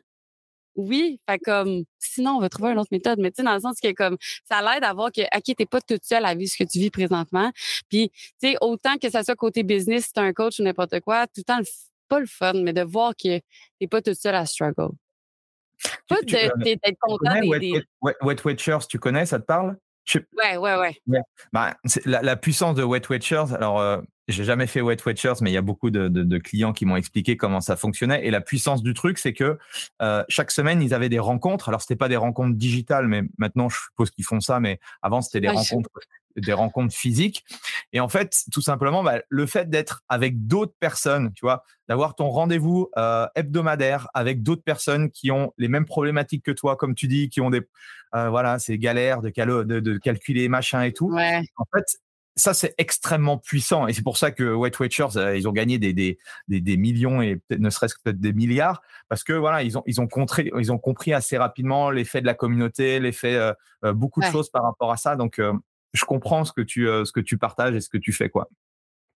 [0.75, 3.59] Oui, fait comme sinon on va trouver une autre méthode, mais tu sais dans le
[3.59, 4.17] sens que comme
[4.49, 6.79] ça l'aide à voir que OK, t'es pas toute seule à vivre ce que tu
[6.79, 7.51] vis présentement.
[7.89, 10.99] Puis tu sais autant que ça soit côté business, si t'es un coach ou n'importe
[11.01, 11.61] quoi, tout le temps
[12.07, 13.39] pas le fun, mais de voir que
[13.79, 14.91] t'es pas toute seule à struggle.
[16.07, 19.77] Pas d'être content des, Wet, Wet Witchers, tu connais, ça te parle?
[20.37, 21.21] Ouais, ouais, ouais.
[21.51, 25.51] Bah, la, la, puissance de Wet Watchers, alors euh, j'ai jamais fait Wet Watchers, mais
[25.51, 28.25] il y a beaucoup de, de, de clients qui m'ont expliqué comment ça fonctionnait.
[28.25, 29.57] Et la puissance du truc, c'est que
[30.01, 31.69] euh, chaque semaine, ils avaient des rencontres.
[31.69, 34.59] Alors, c'était pas des rencontres digitales, mais maintenant, je suppose qu'ils font ça.
[34.59, 35.89] Mais avant, c'était des rencontres
[36.41, 37.45] des rencontres physiques.
[37.93, 42.15] Et en fait, tout simplement, bah, le fait d'être avec d'autres personnes, tu vois, d'avoir
[42.15, 46.95] ton rendez-vous euh, hebdomadaire avec d'autres personnes qui ont les mêmes problématiques que toi, comme
[46.95, 47.61] tu dis, qui ont des,
[48.15, 49.29] euh, voilà, ces galères de,
[49.63, 51.11] de, de, calculer machin et tout.
[51.13, 51.85] En fait,
[52.35, 53.87] ça, c'est extrêmement puissant.
[53.87, 56.17] Et c'est pour ça que Wet Watchers, euh, ils ont gagné des, des,
[56.47, 59.77] des, des millions et peut-être ne serait-ce que peut-être des milliards parce que voilà, ils
[59.77, 63.53] ont, ils ont, compris, ils ont compris assez rapidement l'effet de la communauté, l'effet, euh,
[63.83, 65.15] euh beaucoup de choses par rapport à ça.
[65.15, 65.39] Donc,
[65.93, 68.49] je comprends ce que tu, ce que tu partages et ce que tu fais, quoi.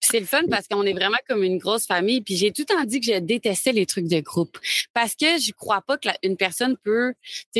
[0.02, 2.22] C'est le fun parce qu'on est vraiment comme une grosse famille.
[2.22, 4.58] Puis j'ai tout le temps dit que je détestais les trucs de groupe.
[4.94, 7.14] Parce que je crois pas qu'une personne peut.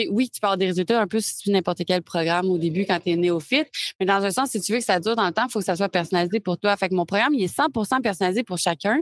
[0.10, 2.86] Oui, tu peux avoir des résultats un peu si tu n'importe quel programme au début
[2.86, 3.68] quand tu es néophyte.
[4.00, 5.60] Mais dans un sens, si tu veux que ça dure dans le temps, il faut
[5.60, 6.78] que ça soit personnalisé pour toi.
[6.78, 9.00] Fait que mon programme, il est 100% personnalisé pour chacun.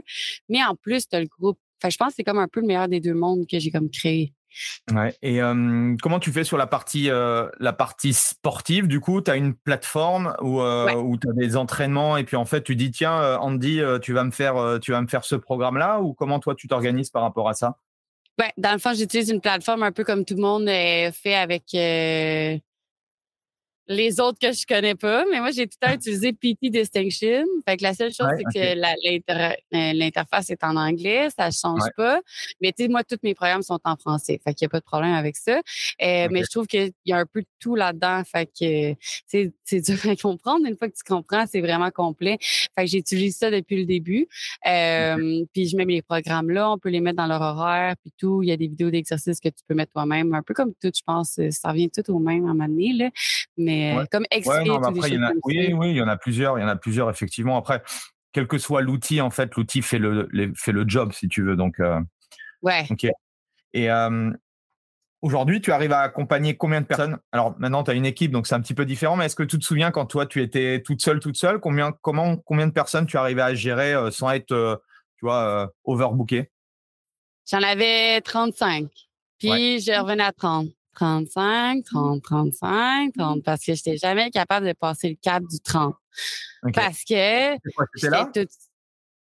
[0.48, 1.58] Mais en plus, tu as le groupe.
[1.82, 3.58] Fait que je pense que c'est comme un peu le meilleur des deux mondes que
[3.58, 4.32] j'ai comme créé.
[4.92, 5.14] Ouais.
[5.22, 5.38] Et
[6.02, 10.34] comment tu fais sur la partie, la partie sportive Du coup, tu as une plateforme
[10.40, 14.12] où, où tu as des entraînements et puis en fait, tu dis tiens, Andy, tu
[14.12, 17.22] vas me faire, tu vas me faire ce programme-là ou comment toi tu t'organises par
[17.22, 17.78] rapport à ça?
[18.38, 20.66] Ouais, dans le fond, j'utilise une plateforme un peu comme tout le monde
[21.12, 21.74] fait avec
[23.86, 27.44] les autres que je connais pas, mais moi, j'ai tout le temps utilisé PT Distinction.
[27.68, 32.20] Fait que la seule chose, c'est que l'interface est en anglais, ça change pas.
[32.62, 34.40] Mais tu sais, moi, tous mes programmes sont en français.
[34.42, 35.56] Fait qu'il n'y a pas de problème avec ça.
[35.56, 38.22] Euh, mais je trouve qu'il y a un peu de tout là-dedans.
[38.24, 38.94] Fait que
[39.26, 40.66] c'est dur à comprendre.
[40.66, 42.38] Une fois que tu comprends, c'est vraiment complet.
[42.40, 44.28] Fait que j'utilise ça depuis le début.
[44.66, 48.12] Euh, puis je mets mes programmes là, on peut les mettre dans leur horaire, puis
[48.16, 48.42] tout.
[48.42, 50.32] Il y a des vidéos d'exercices que tu peux mettre toi-même.
[50.32, 51.38] Un peu comme tout, je pense.
[51.50, 53.10] Ça revient tout au même à un moment donné, là.
[53.56, 53.73] Mais
[54.10, 54.26] comme
[55.44, 57.56] oui, oui, il y en a plusieurs, il y en a plusieurs effectivement.
[57.56, 57.82] Après,
[58.34, 61.56] quel que soit l'outil, en fait, l'outil fait le, fait le job, si tu veux.
[61.56, 62.00] Donc, euh,
[62.62, 62.84] ouais.
[63.72, 63.88] Et
[65.22, 67.18] aujourd'hui, tu arrives à accompagner combien de personnes?
[67.32, 69.16] Alors maintenant, tu as une équipe, donc c'est un petit peu différent.
[69.16, 71.92] Mais est-ce que tu te souviens quand toi, tu étais toute seule, toute seule, combien,
[72.02, 74.76] comment, combien de personnes tu arrivais à gérer euh, sans être, euh,
[75.16, 76.50] tu vois, overbooké
[77.50, 78.88] J'en avais 35.
[79.38, 80.68] Puis je revenais à 30.
[80.94, 85.60] 35, 30, 35, 30, parce que je n'étais jamais capable de passer le cap du
[85.60, 85.94] 30.
[86.72, 87.56] Parce que
[87.94, 88.46] j'étais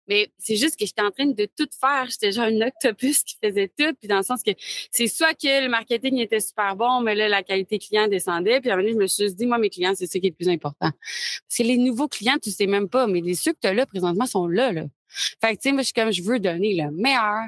[0.08, 2.08] Mais c'est juste que j'étais en train de tout faire.
[2.10, 3.94] J'étais genre une octopus qui faisait tout.
[4.00, 4.52] Puis dans le sens que
[4.92, 8.62] c'est soit que le marketing était super bon, mais là, la qualité client descendait.
[8.62, 10.28] Puis à un moment donné, je me suis dit, moi, mes clients, c'est ce qui
[10.28, 10.92] est le plus important.
[10.92, 13.74] Parce que les nouveaux clients, tu sais même pas, mais les ceux que tu as
[13.74, 14.72] là présentement sont là.
[14.72, 14.86] là.
[15.42, 17.48] Fait que, tu sais, moi, je suis comme, je veux donner le meilleur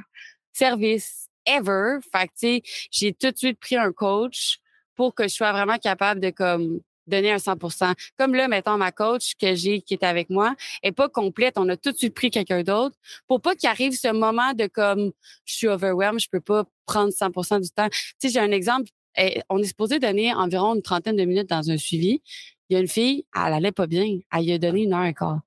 [0.51, 1.99] service ever.
[2.11, 2.61] Fait tu sais,
[2.91, 4.59] j'ai tout de suite pris un coach
[4.95, 8.91] pour que je sois vraiment capable de, comme, donner un 100% Comme là, mettons, ma
[8.91, 11.57] coach que j'ai, qui est avec moi, est pas complète.
[11.57, 12.95] On a tout de suite pris quelqu'un d'autre
[13.27, 15.11] pour pas qu'il arrive ce moment de comme,
[15.45, 17.89] je suis overwhelmed, je peux pas prendre 100% du temps.
[17.89, 18.89] Tu sais, j'ai un exemple.
[19.17, 22.21] Eh, on est supposé donner environ une trentaine de minutes dans un suivi.
[22.69, 24.19] Il y a une fille, elle allait pas bien.
[24.31, 25.41] Elle a donné une heure et quart.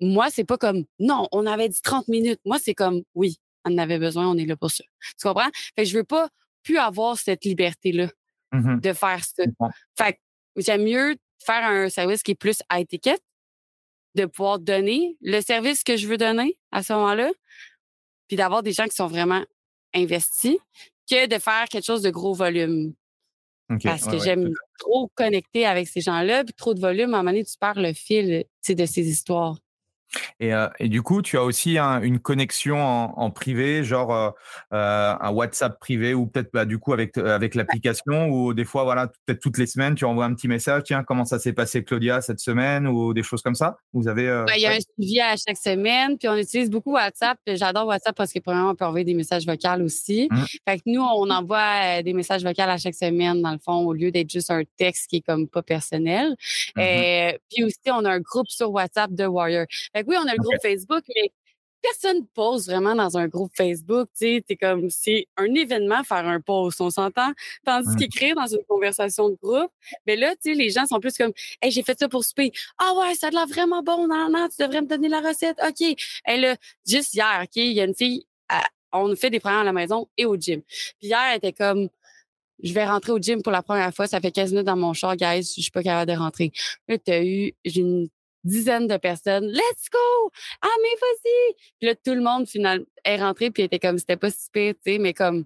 [0.00, 2.40] Moi, c'est pas comme, non, on avait dit 30 minutes.
[2.44, 3.38] Moi, c'est comme, oui,
[3.70, 4.84] on avait besoin, on est là pour ça.
[5.00, 5.50] Tu comprends?
[5.76, 6.28] Fait que je veux pas
[6.62, 8.08] plus avoir cette liberté-là
[8.52, 9.44] mmh de faire ça.
[9.96, 10.18] Fait que
[10.56, 13.22] j'aime mieux faire un service qui est plus à étiquette,
[14.14, 17.30] de pouvoir donner le service que je veux donner à ce moment-là,
[18.26, 19.44] puis d'avoir des gens qui sont vraiment
[19.94, 20.56] investis,
[21.10, 22.94] que de faire quelque chose de gros volume.
[23.84, 27.32] Parce que j'aime trop connecter avec ces gens-là, puis trop de volume, à un moment
[27.32, 29.58] donné, tu perds le fil de ces histoires.
[30.40, 34.30] Et, euh, et, du coup, tu as aussi une connexion en, privé, genre euh,
[34.72, 38.84] euh, un WhatsApp privé ou peut-être bah, du coup avec, avec l'application ou des fois,
[38.84, 41.84] voilà, peut-être toutes les semaines, tu envoies un petit message, tiens, comment ça s'est passé
[41.84, 43.76] Claudia cette semaine ou des choses comme ça?
[43.92, 47.38] Vous avez Il y a un suivi à chaque semaine, puis on utilise beaucoup WhatsApp.
[47.46, 50.28] J'adore WhatsApp parce que premièrement, on peut envoyer des messages vocaux aussi.
[50.30, 50.44] Mmh.
[50.68, 53.92] Fait que nous, on envoie des messages vocaux à chaque semaine, dans le fond, au
[53.92, 56.34] lieu d'être juste un texte qui est comme pas personnel.
[56.76, 59.66] Mmh puis aussi, on a un groupe sur WhatsApp de Warrior
[60.06, 61.32] oui, on a le groupe Facebook, mais
[61.82, 64.08] personne ne pose vraiment dans un groupe Facebook.
[64.18, 67.32] Tu sais, comme, c'est un événement faire un post, on s'entend?
[67.64, 69.70] Tandis qu'écrire dans une conversation de groupe,
[70.06, 71.32] mais ben là, tu sais, les gens sont plus comme,
[71.62, 72.52] hey, j'ai fait ça pour souper.
[72.78, 74.06] Ah ouais, ça a l'air vraiment bon.
[74.08, 75.58] Non, non, tu devrais me donner la recette.
[75.66, 75.96] OK.
[76.24, 78.26] Elle, là, juste hier, OK, il y a une fille,
[78.92, 80.62] on fait des programmes à la maison et au gym.
[80.62, 81.88] Puis hier, elle était comme,
[82.62, 84.06] je vais rentrer au gym pour la première fois.
[84.06, 85.42] Ça fait 15 minutes dans mon char, guys.
[85.56, 86.52] Je suis pas capable de rentrer.
[86.88, 88.08] Là, tu as eu, une
[88.48, 89.46] dizaines de personnes.
[89.46, 90.30] Let's go!
[90.62, 91.54] Ah, mais vas-y!
[91.78, 94.74] Puis là, tout le monde, finalement, est rentré, puis était comme, c'était pas si pire,
[94.74, 95.44] tu sais, mais comme,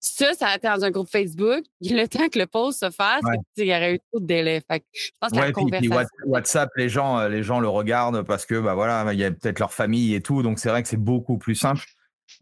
[0.00, 1.64] ça, ça a été dans un groupe Facebook.
[1.80, 3.22] Le temps que le post se fasse,
[3.56, 4.62] il y aurait eu trop de délai.
[4.70, 6.06] Fait je pense que la conversation...
[6.26, 9.30] WhatsApp, les gens, euh, les gens le regardent parce que, bah voilà, il y a
[9.30, 10.42] peut-être leur famille et tout.
[10.42, 11.84] Donc, c'est vrai que c'est beaucoup plus simple.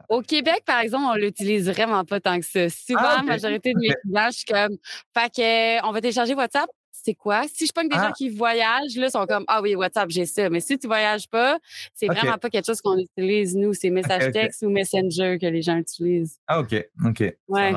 [0.08, 2.68] Au Québec, par exemple, on l'utilise vraiment pas tant que ça.
[2.68, 4.76] Souvent, ah, la majorité de mes clients, je suis comme,
[5.16, 6.68] fait que, on va télécharger WhatsApp,
[7.06, 7.44] c'est quoi?
[7.46, 8.12] Si je pogne des gens ah!
[8.12, 10.50] qui voyagent, là, sont comme Ah oui, WhatsApp, j'ai ça.
[10.50, 11.58] Mais si tu voyages pas,
[11.94, 13.74] c'est vraiment pas quelque chose qu'on utilise, nous.
[13.74, 16.40] C'est message texte ou Messenger que les gens utilisent.
[16.48, 16.74] Ah, OK.
[17.04, 17.22] OK.
[17.46, 17.74] Ouais.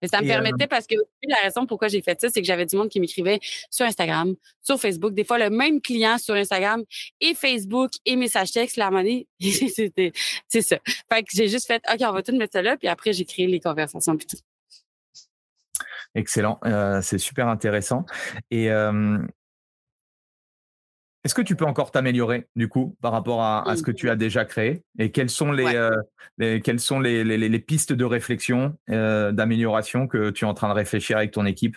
[0.00, 0.96] Mais ça me permettait parce que
[1.28, 3.38] la raison pourquoi j'ai fait ça, c'est que j'avais du monde qui m'écrivait
[3.70, 5.12] sur Instagram, sur Facebook.
[5.12, 6.82] Des fois, le même client sur Instagram
[7.20, 10.12] et Facebook et message texte, la monnaie, c'était,
[10.48, 10.78] c'est ça.
[11.12, 13.24] Fait que j'ai juste fait, OK, on va tout mettre ça là, puis après, j'ai
[13.24, 14.38] créé les conversations puis tout.
[16.14, 18.04] Excellent, euh, c'est super intéressant.
[18.50, 18.70] Et
[21.24, 24.16] est-ce que tu peux encore t'améliorer du coup par rapport à, ce que tu as
[24.16, 29.30] déjà créé Et quelles sont les, euh, quelles sont les, les, pistes de réflexion, euh,
[29.30, 31.76] d'amélioration que tu es en train de réfléchir avec ton équipe?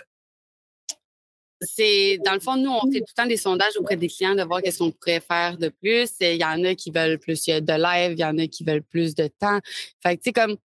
[1.62, 4.36] C'est dans le fond, nous, on fait tout le temps des sondages auprès des clients
[4.36, 6.12] de voir qu'est-ce qu'on pourrait faire de plus.
[6.20, 8.84] Il y en a qui veulent plus de live, il y en a qui veulent
[8.84, 9.60] plus de temps.
[10.02, 10.58] Fait que, tu sais, comme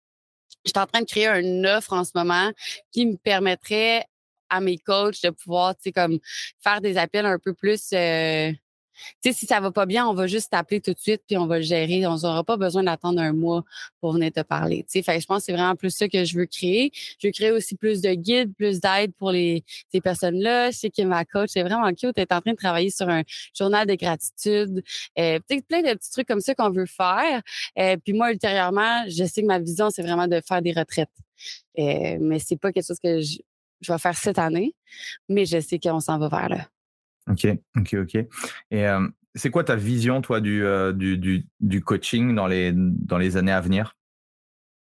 [0.64, 2.50] je suis en train de créer une offre en ce moment
[2.92, 4.04] qui me permettrait
[4.48, 6.18] à mes coachs de pouvoir, tu sais, comme
[6.62, 7.90] faire des appels un peu plus.
[7.92, 8.52] Euh,
[9.22, 11.36] tu sais, si ça va pas bien, on va juste t'appeler tout de suite puis
[11.36, 12.06] on va le gérer.
[12.06, 13.64] On n'aura pas besoin d'attendre un mois
[14.00, 14.84] pour venir te parler.
[14.90, 16.92] Tu sais, je pense que c'est vraiment plus ça que je veux créer.
[17.18, 20.70] Je veux créer aussi plus de guides, plus d'aide pour les ces personnes-là.
[20.70, 22.12] Je sais que ma coach est vraiment cute.
[22.16, 23.22] Elle est en train de travailler sur un
[23.56, 24.82] journal de gratitude.
[25.18, 27.42] Euh, peut-être plein de petits trucs comme ça qu'on veut faire.
[27.78, 31.08] Euh, puis moi, ultérieurement, je sais que ma vision, c'est vraiment de faire des retraites.
[31.78, 33.38] Euh, mais c'est pas quelque chose que je,
[33.80, 34.74] je vais faire cette année,
[35.28, 36.68] mais je sais qu'on s'en va vers là.
[37.30, 38.14] Ok, ok, ok.
[38.70, 42.72] Et euh, c'est quoi ta vision, toi, du, euh, du, du, du, coaching dans les,
[42.74, 43.96] dans les années à venir?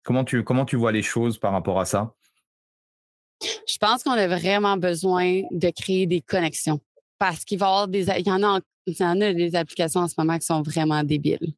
[0.04, 2.14] Comment tu, comment tu vois les choses par rapport à ça?
[3.42, 6.80] Je pense qu'on a vraiment besoin de créer des connexions
[7.18, 8.08] parce qu'il va y avoir des.
[8.20, 10.62] Il y en a, il y en a des applications en ce moment qui sont
[10.62, 11.54] vraiment débiles,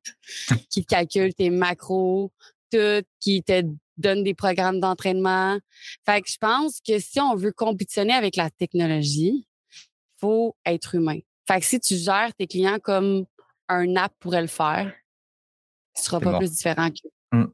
[0.69, 2.31] qui calculent tes macros,
[2.71, 3.63] tout, qui te
[3.97, 5.57] donnent des programmes d'entraînement.
[6.05, 9.45] Fait que je pense que si on veut compétitionner avec la technologie,
[10.19, 11.19] faut être humain.
[11.47, 13.25] Fait que si tu gères tes clients comme
[13.69, 14.91] un app pourrait le faire,
[15.95, 17.37] ce sera pas plus différent que.
[17.37, 17.45] Mmh.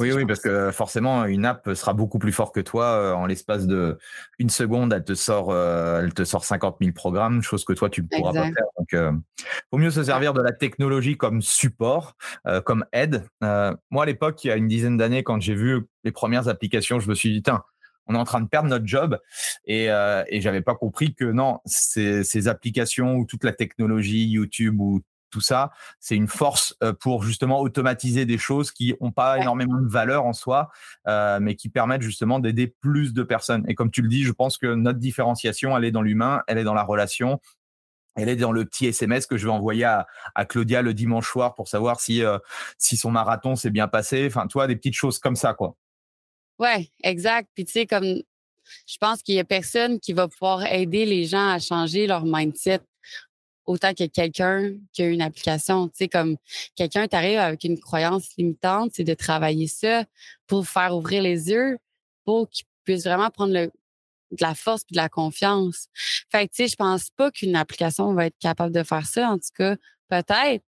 [0.00, 3.14] Oui, oui, parce que forcément, une app sera beaucoup plus fort que toi.
[3.14, 3.96] En l'espace de
[4.40, 8.02] une seconde, elle te sort, elle te sort 50 000 programmes, chose que toi, tu
[8.02, 8.66] ne pourras pas faire.
[8.76, 9.12] Donc, euh,
[9.70, 12.16] vaut mieux se servir de la technologie comme support,
[12.64, 13.24] comme aide.
[13.40, 16.98] moi, à l'époque, il y a une dizaine d'années, quand j'ai vu les premières applications,
[16.98, 17.62] je me suis dit, tiens,
[18.08, 19.18] on est en train de perdre notre job.
[19.64, 24.26] Et, euh, et j'avais pas compris que non, ces, ces applications ou toute la technologie,
[24.26, 29.12] YouTube ou tout ça, c'est une force euh, pour justement automatiser des choses qui n'ont
[29.12, 30.70] pas énormément de valeur en soi,
[31.06, 33.64] euh, mais qui permettent justement d'aider plus de personnes.
[33.68, 36.58] Et comme tu le dis, je pense que notre différenciation, elle est dans l'humain, elle
[36.58, 37.40] est dans la relation.
[38.16, 41.28] Elle est dans le petit SMS que je vais envoyer à, à Claudia le dimanche
[41.30, 42.38] soir pour savoir si, euh,
[42.76, 44.26] si son marathon s'est bien passé.
[44.26, 45.76] Enfin, toi, des petites choses comme ça, quoi.
[46.58, 47.48] Ouais, exact.
[47.54, 48.22] Puis tu sais, comme
[48.86, 52.24] je pense qu'il y a personne qui va pouvoir aider les gens à changer leur
[52.24, 52.80] mindset
[53.64, 55.88] autant que quelqu'un qui a une application.
[55.88, 56.36] Tu sais, comme
[56.74, 60.04] quelqu'un t'arrive avec une croyance limitante, c'est de travailler ça
[60.46, 61.78] pour faire ouvrir les yeux,
[62.24, 63.66] pour qu'il puisse vraiment prendre le,
[64.30, 65.88] de la force et de la confiance.
[66.30, 69.28] Fait que, tu sais, je pense pas qu'une application va être capable de faire ça.
[69.30, 69.76] En tout cas,
[70.08, 70.64] peut-être.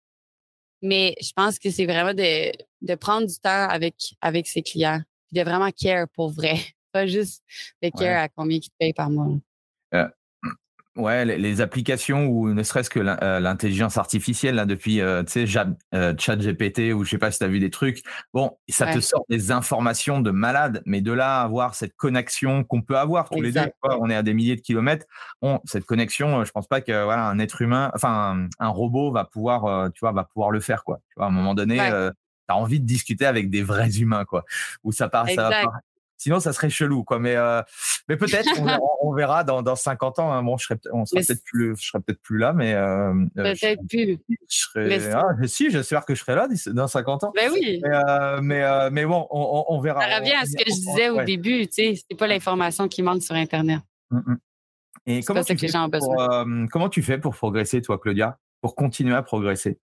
[0.82, 5.02] Mais je pense que c'est vraiment de, de prendre du temps avec, avec ses clients
[5.32, 6.56] de vraiment care pour vrai.
[6.92, 7.44] Pas juste
[7.84, 9.28] de care à combien ils te payent par mois.
[9.94, 10.08] Euh,
[10.96, 15.46] ouais, les, applications ou ne serait-ce que euh, l'intelligence artificielle, là, depuis, euh, tu sais,
[15.46, 15.76] chat
[16.38, 18.02] GPT ou je sais pas si tu as vu des trucs.
[18.34, 22.64] Bon, ça te sort des informations de malade, mais de là à avoir cette connexion
[22.64, 25.06] qu'on peut avoir tous les deux, on est à des milliers de kilomètres.
[25.42, 29.26] Bon, cette connexion, je pense pas que voilà, un être humain, enfin, un, robot va
[29.26, 31.02] pouvoir, tu vois, va pouvoir le faire, quoi.
[31.10, 31.78] Tu vois, à un moment donné,
[32.48, 34.46] as envie de discuter avec des vrais humains, quoi.
[34.84, 35.64] Où ça part, ça va
[36.18, 37.20] Sinon, ça serait chelou, quoi.
[37.20, 37.62] Mais, euh,
[38.08, 38.50] mais peut-être,
[39.02, 40.32] on, verra dans, dans 50 ans.
[40.32, 40.44] Hein.
[40.44, 43.86] Bon, je serais, on peut-être plus, je serais peut-être plus là, mais euh, euh peut-être
[43.88, 44.18] plus.
[44.30, 47.34] Je serais, ah, si, j'espère que je serai là dans 50 ans.
[47.36, 47.82] Ben oui.
[47.84, 50.02] Mais, euh, mais, mais, bon, on, on, verra.
[50.02, 53.02] Ça revient à ce que je disais au début, tu sais, c'est pas l'information qui
[53.02, 53.82] manque sur Internet.
[54.12, 54.38] Mmh, mmh.
[55.08, 56.16] Et comment tu, fais pour,
[56.72, 59.78] comment tu fais pour progresser, toi, Claudia, pour continuer à progresser?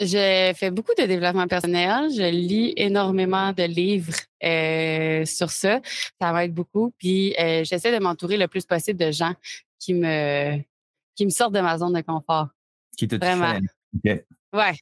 [0.00, 2.10] Je fais beaucoup de développement personnel.
[2.10, 5.80] Je lis énormément de livres euh, sur ça.
[6.20, 6.92] Ça m'aide beaucoup.
[6.98, 9.34] Puis euh, j'essaie de m'entourer le plus possible de gens
[9.78, 10.58] qui me
[11.14, 12.48] qui me sortent de ma zone de confort.
[12.96, 13.58] Qui te Vraiment.
[14.52, 14.74] Ouais.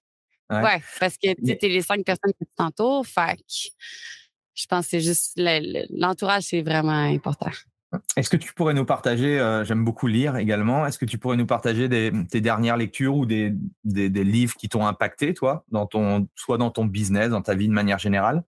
[0.51, 0.83] ouais.
[0.99, 3.07] Parce que tu es les cinq personnes qui t'entourent.
[3.07, 3.39] Fait
[4.55, 5.33] je pense que c'est juste
[5.91, 7.51] l'entourage, c'est vraiment important.
[8.17, 11.37] Est-ce que tu pourrais nous partager, euh, j'aime beaucoup lire également, est-ce que tu pourrais
[11.37, 15.87] nous partager tes dernières lectures ou des, des, des livres qui t'ont impacté, toi, dans
[15.87, 18.45] ton, soit dans ton business, dans ta vie de manière générale?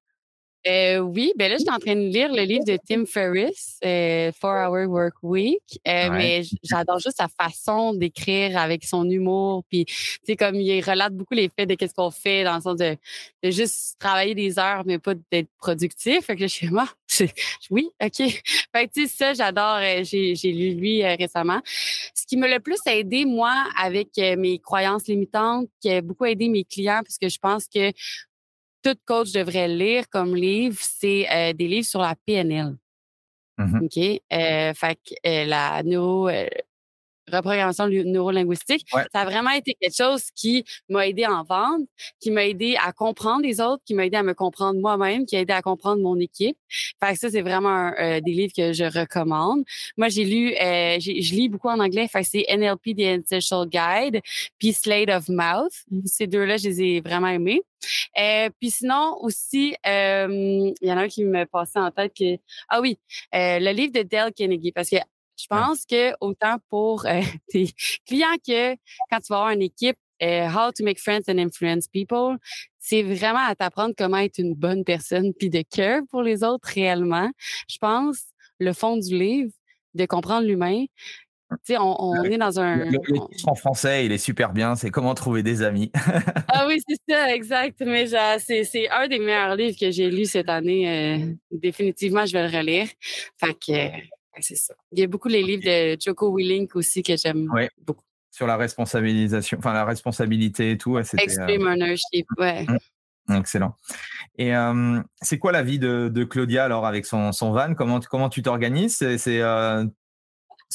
[0.66, 3.78] Euh, oui, ben là, je suis en train de lire le livre de Tim Ferriss,
[3.84, 5.62] euh, Four Hour Work Week.
[5.86, 9.64] Euh, mais j'adore juste sa façon d'écrire avec son humour.
[9.68, 9.84] Puis,
[10.26, 12.96] tu comme il relate beaucoup les faits de qu'est-ce qu'on fait dans le sens de,
[13.42, 16.24] de, juste travailler des heures, mais pas d'être productif.
[16.24, 16.88] Fait que je suis moi,
[17.70, 18.16] oui, OK.
[18.72, 19.80] Fait que, tu sais, ça, j'adore.
[20.02, 21.60] J'ai lu lui récemment.
[22.14, 26.48] Ce qui m'a le plus aidé, moi, avec mes croyances limitantes, qui a beaucoup aidé
[26.48, 27.92] mes clients, parce que je pense que
[28.84, 32.76] tout coach devrait lire comme livre, c'est euh, des livres sur la PNL.
[33.56, 33.98] Mmh OK?
[33.98, 36.28] Euh, fait que euh, la neuro,
[37.30, 38.86] reprogrammation neurolinguistique.
[38.90, 41.84] Ça a vraiment été quelque chose qui m'a aidé à en vendre,
[42.20, 45.36] qui m'a aidé à comprendre les autres, qui m'a aidé à me comprendre moi-même, qui
[45.36, 46.56] a aidé à comprendre mon équipe.
[47.02, 49.64] Fait que ça, c'est vraiment euh, des livres que je recommande.
[49.96, 52.08] Moi, j'ai lu, euh, je lis beaucoup en anglais.
[52.08, 54.20] Fait que c'est NLP, The Essential Guide,
[54.58, 55.72] puis Slate of Mouth.
[56.04, 57.62] Ces deux-là, je les ai vraiment aimés.
[58.18, 62.12] Euh, puis sinon aussi, euh, il y en a un qui me passait en tête
[62.18, 62.98] que ah oui,
[63.34, 64.96] euh, le livre de Dale Carnegie parce que
[65.36, 67.68] je pense que autant pour euh, tes
[68.06, 68.74] clients que
[69.10, 72.38] quand tu vas avoir une équipe, euh, How to make friends and influence people,
[72.78, 76.68] c'est vraiment à t'apprendre comment être une bonne personne puis de cœur pour les autres
[76.68, 77.30] réellement.
[77.68, 78.18] Je pense
[78.60, 79.50] le fond du livre,
[79.94, 80.84] de comprendre l'humain.
[81.50, 82.76] Tu sais, on, on est dans un.
[82.76, 82.98] Le,
[83.46, 84.74] en français, il est super bien.
[84.76, 85.90] C'est comment trouver des amis.
[86.48, 87.80] ah oui, c'est ça, exact.
[87.84, 88.06] Mais
[88.38, 90.88] c'est un des meilleurs livres que j'ai lu cette année.
[90.88, 92.88] Euh, définitivement, je vais le relire.
[93.38, 93.90] Fait que
[94.40, 94.74] c'est ça.
[94.92, 97.48] Il y a beaucoup les livres de Joko Willink aussi que j'aime
[97.86, 98.02] beaucoup.
[98.30, 100.98] Sur la responsabilisation, enfin la responsabilité et tout.
[100.98, 101.72] Extreme euh...
[101.72, 102.66] ownership, ouais.
[103.28, 103.36] Mmh.
[103.36, 103.76] Excellent.
[104.36, 104.52] Et
[105.22, 107.74] c'est quoi la vie de, de, Claudia alors avec son, son van?
[107.74, 108.96] Comment, comment tu t'organises?
[108.96, 109.84] C'est euh,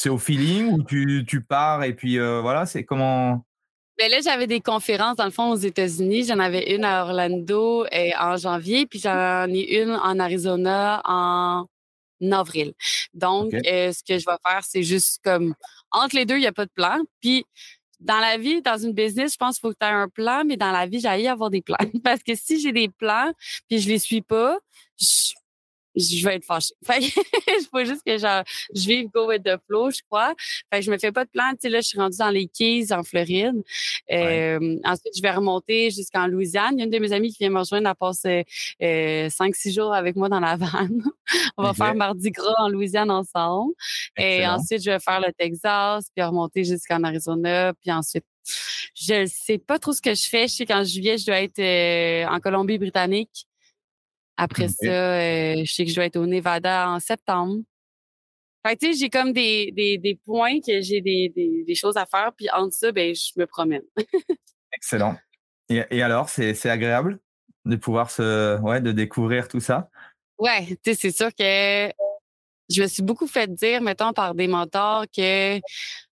[0.08, 3.46] au feeling ou tu, tu pars et puis euh, voilà, c'est comment?
[3.98, 6.24] Ben là, j'avais des conférences, dans le fond, aux États-Unis.
[6.24, 11.66] J'en avais une à Orlando et en janvier, puis j'en ai une en Arizona en
[12.32, 12.74] avril.
[13.14, 15.54] Donc, euh, ce que je vais faire, c'est juste comme
[15.92, 17.00] entre les deux, il n'y a pas de plan.
[17.22, 17.46] Puis,
[18.00, 20.44] dans la vie, dans une business, je pense qu'il faut que tu aies un plan,
[20.46, 21.78] mais dans la vie, j'allais avoir des plans.
[22.04, 23.32] Parce que si j'ai des plans,
[23.68, 24.58] puis je les suis pas,
[25.00, 25.34] je,
[25.96, 26.74] je vais être fâchée.
[26.86, 28.44] Fait il faut juste que je,
[28.76, 30.34] je vive go with the flow, je crois.
[30.72, 31.52] Fait que je me fais pas de plan.
[31.52, 33.62] Tu sais, là, je suis rendue dans les Keys, en Floride.
[34.12, 36.76] Euh, ensuite, je vais remonter jusqu'en Louisiane.
[36.76, 37.90] Il y a une de mes amies qui vient me rejoindre.
[37.90, 41.04] Elle passe euh, cinq, six jours avec moi dans la vanne.
[41.58, 43.74] On va faire Mardi Gras en Louisiane ensemble.
[44.18, 48.26] Et ensuite, je vais faire le Texas, puis remonter jusqu'en Arizona, puis ensuite
[48.96, 50.48] je sais pas trop ce que je fais.
[50.48, 53.48] Je sais qu'en juillet, je dois être euh, en Colombie-Britannique.
[54.40, 57.60] Après ça, euh, je sais que je vais être au Nevada en septembre.
[58.66, 61.98] Fait tu sais, j'ai comme des, des, des, points que j'ai des, des, des, choses
[61.98, 63.84] à faire, puis entre ça, ben, je me promène.
[64.74, 65.16] Excellent.
[65.70, 67.20] Et, et alors, c'est agréable
[67.66, 69.90] de pouvoir se, ouais, de découvrir tout ça?
[70.38, 71.92] Ouais, tu sais, c'est sûr que
[72.70, 75.60] je me suis beaucoup fait dire, mettons, par des mentors que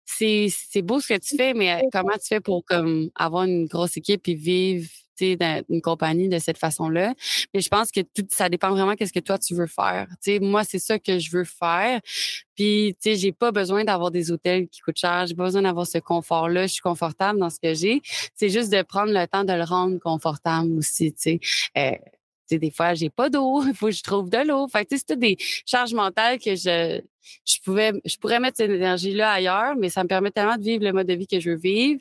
[0.05, 3.97] c'est beau ce que tu fais, mais comment tu fais pour comme avoir une grosse
[3.97, 4.89] équipe et vivre
[5.21, 7.15] dans une compagnie de cette façon-là.
[7.55, 10.07] Mais je pense que tout, ça dépend vraiment qu'est-ce que toi tu veux faire.
[10.21, 12.01] sais, moi, c'est ça que je veux faire.
[12.55, 15.27] Puis, tu sais, j'ai pas besoin d'avoir des hôtels qui coûtent cher.
[15.27, 16.67] J'ai pas besoin d'avoir ce confort-là.
[16.67, 18.03] Je suis confortable dans ce que j'ai.
[18.35, 21.41] C'est juste de prendre le temps de le rendre confortable aussi, tu sais.
[21.77, 21.93] Euh,
[22.47, 24.67] sais, des fois, j'ai pas d'eau, il faut que je trouve de l'eau.
[24.69, 25.37] Fait c'est toutes des
[25.67, 27.01] charges mentales que je,
[27.45, 30.85] je pouvais, je pourrais mettre cette énergie-là ailleurs, mais ça me permet tellement de vivre
[30.85, 32.01] le mode de vie que je veux vivre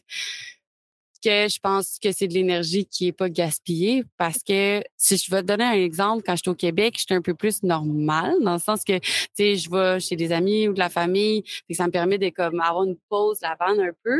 [1.26, 5.32] que je pense que c'est de l'énergie qui est pas gaspillée parce que si je
[5.32, 8.54] vais te donner un exemple, quand j'étais au Québec, j'étais un peu plus normal dans
[8.54, 11.74] le sens que, tu sais, je vais chez des amis ou de la famille, et
[11.74, 14.20] ça me permet de comme avoir une pause la bande un peu.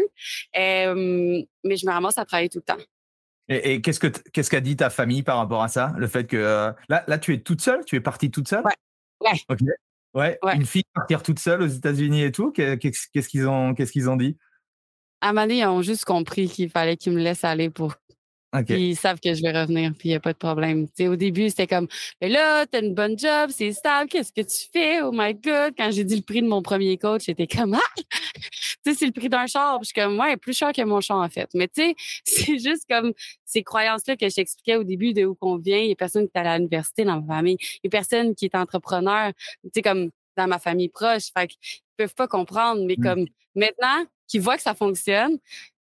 [0.56, 2.82] mais je me ramasse à travailler tout le temps.
[3.48, 5.94] Et, qu'est-ce que qu'est-ce qu'a dit ta famille par rapport à ça?
[5.98, 8.64] Le fait que euh, là, là, tu es toute seule, tu es partie toute seule?
[8.64, 8.74] Ouais.
[9.22, 9.40] Ouais.
[9.50, 9.60] Ok.
[10.16, 10.40] Ouais.
[10.56, 12.52] Une fille partir toute seule aux États-Unis et tout?
[12.52, 14.38] Qu'est-ce qu'ils ont qu'est-ce qu'ils ont dit?
[15.26, 17.96] À un ils ont juste compris qu'il fallait qu'ils me laissent aller pour.
[18.70, 20.88] ils savent que je vais revenir, puis il n'y a pas de problème.
[21.00, 21.88] au début, c'était comme,
[22.22, 25.02] mais là, tu as une bonne job, c'est stable, qu'est-ce que tu fais?
[25.02, 25.74] Oh my God!
[25.78, 27.80] Quand j'ai dit le prix de mon premier coach, j'étais comme, ah!
[27.98, 28.12] tu
[28.86, 29.80] sais, c'est le prix d'un char.
[29.82, 31.50] je suis comme, ouais, plus cher que mon char, en fait.
[31.56, 33.12] Mais tu sais, c'est juste comme
[33.46, 35.80] ces croyances-là que je t'expliquais au début de où qu'on vient.
[35.80, 37.58] Il y a personne qui est à l'université dans ma famille.
[37.84, 39.32] Il y a personne qui est entrepreneur,
[39.64, 41.32] tu sais, comme dans ma famille proche.
[41.36, 42.86] Fait qu'ils peuvent pas comprendre.
[42.86, 43.04] Mais mmh.
[43.04, 45.38] comme maintenant, qui voient que ça fonctionne,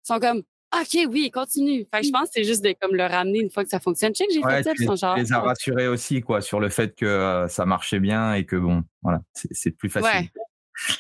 [0.04, 1.88] sont comme OK, oui, continue.
[1.94, 2.12] Fait je mmh.
[2.12, 4.12] pense que c'est juste de comme le ramener une fois que ça fonctionne.
[4.14, 5.16] Je sais que j'ai fait ça, ils genre.
[5.16, 8.84] les as rassurés aussi, quoi, sur le fait que ça marchait bien et que bon,
[9.02, 10.30] voilà, c'est plus facile.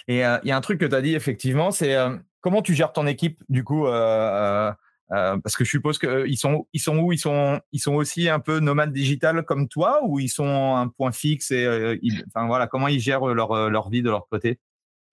[0.07, 1.97] Et il y a un truc que tu as dit, effectivement, c'est
[2.39, 6.97] comment tu gères ton équipe, du coup, parce que je suppose qu'ils sont, ils sont
[6.99, 7.11] où?
[7.11, 10.87] Ils sont, ils sont aussi un peu nomades digital comme toi ou ils sont un
[10.87, 14.59] point fixe et enfin voilà, comment ils gèrent leur, leur vie de leur côté?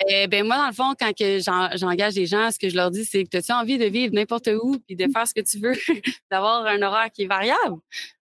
[0.08, 1.12] Eh ben moi, dans le fond, quand
[1.76, 4.14] j'engage des gens, ce que je leur dis, c'est que tu as envie de vivre
[4.14, 5.74] n'importe où puis de faire ce que tu veux,
[6.30, 7.76] d'avoir un horaire qui est variable?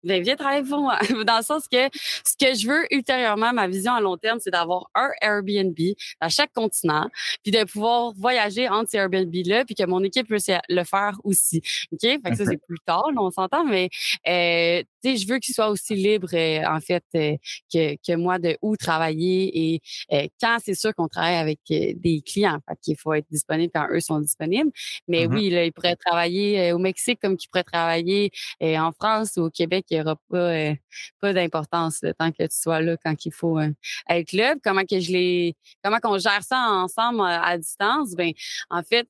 [0.04, 0.98] Ben, viens travailler pour moi.
[1.26, 4.52] Dans le sens que ce que je veux ultérieurement, ma vision à long terme, c'est
[4.52, 5.78] d'avoir un Airbnb
[6.20, 7.10] à chaque continent,
[7.44, 11.62] puis de pouvoir voyager entre ces Airbnb-là, puis que mon équipe puisse le faire aussi.
[11.92, 12.02] OK?
[12.02, 13.90] Fait que ça, c'est plus tard, on s'entend, mais
[14.28, 17.38] euh, tu sais, je veux qu'ils soient aussi libres, euh, en fait, euh,
[17.74, 19.82] que, que moi de où travailler et
[20.12, 22.60] euh, quand c'est sûr qu'on travaille avec des clients.
[22.68, 24.72] Fait qu'il faut être disponible quand eux sont disponibles.
[25.08, 25.34] Mais mm-hmm.
[25.34, 28.32] oui, là, ils pourraient travailler au Mexique comme qu'ils pourraient travailler
[28.62, 30.76] en France ou au Québec il n'y aura pas, euh,
[31.20, 33.72] pas d'importance le temps que tu sois là quand il faut euh,
[34.10, 34.56] être là.
[34.64, 38.12] Comment que je les, comment qu'on gère ça ensemble euh, à, distance?
[38.16, 38.32] Ben,
[38.70, 39.08] en fait,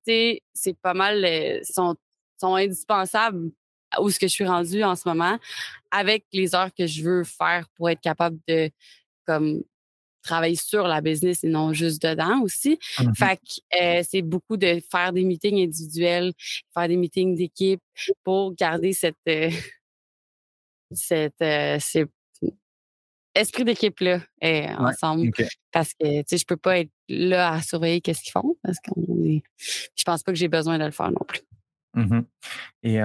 [0.54, 1.26] c'est pas mal,
[1.64, 1.96] sont,
[2.40, 3.52] sont indispensables
[4.00, 5.40] où ce que je suis rendue en ce moment
[5.92, 8.70] avec les heures que je veux faire pour être capable de
[9.26, 9.64] comme
[10.22, 12.78] travailler sur la business et non juste dedans aussi.
[13.00, 16.34] Mmh fait que c'est beaucoup de faire des meetings individuels,
[16.74, 17.82] faire des meetings d'équipe
[18.24, 19.18] pour garder cette
[20.92, 21.78] cette, euh,
[23.36, 24.20] esprit d'équipe là
[24.80, 25.32] ensemble
[25.72, 28.80] parce que tu sais je peux pas être là à surveiller qu'est-ce qu'ils font parce
[28.80, 29.44] qu'on est
[29.96, 31.42] je pense pas que j'ai besoin de le faire non plus.
[31.94, 32.22] Mmh
[32.84, 33.00] Et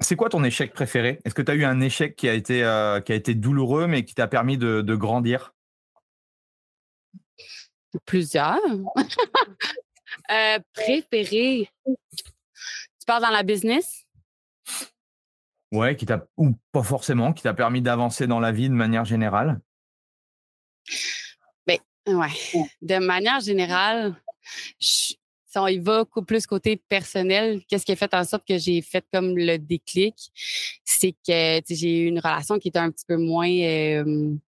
[0.00, 1.18] c'est quoi ton échec préféré?
[1.24, 3.86] Est-ce que tu as eu un échec qui a été euh, qui a été douloureux
[3.86, 5.54] mais qui t'a permis de, de grandir?
[8.04, 8.60] Plusieurs.
[10.30, 11.68] euh, préféré.
[11.84, 14.06] Tu parles dans la business?
[15.70, 19.04] Ouais, qui t'a ou pas forcément, qui t'a permis d'avancer dans la vie de manière
[19.04, 19.60] générale?
[21.66, 22.30] Ben ouais,
[22.80, 24.16] de manière générale,
[24.80, 27.62] ça on y va plus côté personnel.
[27.68, 30.14] Qu'est-ce qui a fait en sorte que j'ai fait comme le déclic,
[30.84, 34.04] c'est que j'ai eu une relation qui était un petit peu moins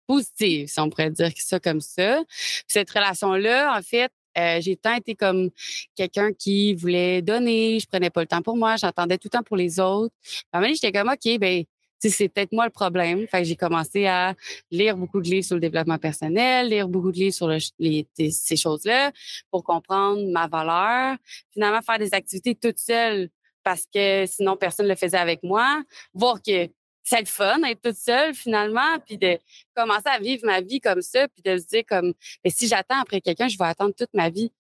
[0.07, 2.23] positive, si on pourrait dire ça comme ça.
[2.67, 5.51] Cette relation-là, en fait, euh, j'ai tant été comme
[5.95, 9.43] quelqu'un qui voulait donner, je prenais pas le temps pour moi, j'attendais tout le temps
[9.43, 10.15] pour les autres.
[10.53, 11.65] À un moment j'étais comme, OK, ben,
[12.11, 13.27] c'est peut-être moi le problème.
[13.29, 14.35] Fait que j'ai commencé à
[14.71, 18.57] lire beaucoup de livres sur le développement personnel, lire beaucoup de livres sur les, ces
[18.57, 19.13] choses-là
[19.51, 21.17] pour comprendre ma valeur.
[21.53, 23.31] Finalement, faire des activités toute seule
[23.63, 25.83] parce que sinon personne ne le faisait avec moi.
[26.13, 26.69] Voir que
[27.05, 29.39] c'est le fun d'être toute seule finalement, puis de
[29.75, 33.01] commencer à vivre ma vie comme ça, puis de se dire comme, mais si j'attends
[33.01, 34.51] après quelqu'un, je vais attendre toute ma vie.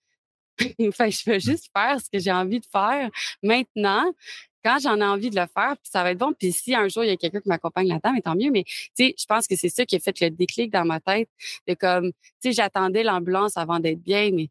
[0.89, 3.11] enfin, je veux juste faire ce que j'ai envie de faire
[3.43, 4.13] maintenant.
[4.65, 6.33] Quand j'en ai envie de le faire, puis ça va être bon.
[6.33, 8.51] Puis si un jour il y a quelqu'un qui m'accompagne là-dedans, mais tant mieux.
[8.51, 11.01] Mais tu sais, je pense que c'est ça qui a fait le déclic dans ma
[11.01, 11.29] tête
[11.69, 14.49] de comme, tu sais, j'attendais l'ambulance avant d'être bien, mais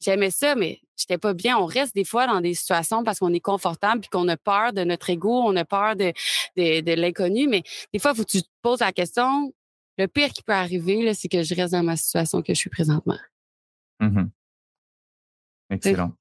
[0.00, 1.58] j'aimais ça, mais j'étais pas bien.
[1.58, 4.72] On reste des fois dans des situations parce qu'on est confortable puis qu'on a peur
[4.72, 6.12] de notre ego, on a peur de,
[6.56, 7.48] de, l'inconnu.
[7.48, 9.52] Mais des fois, il faut que tu te poses la question.
[9.98, 12.70] Le pire qui peut arriver, c'est que je reste dans ma situation que je suis
[12.70, 13.18] présentement.
[14.00, 14.24] Mmh
[15.70, 16.12] Excellent.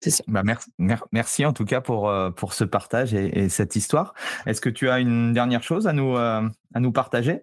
[0.00, 0.24] C'est ça.
[0.28, 0.70] Bah merci,
[1.10, 4.14] merci en tout cas pour, euh, pour ce partage et, cette histoire.
[4.46, 7.42] Est-ce que tu as une dernière chose à nous, euh, à nous partager?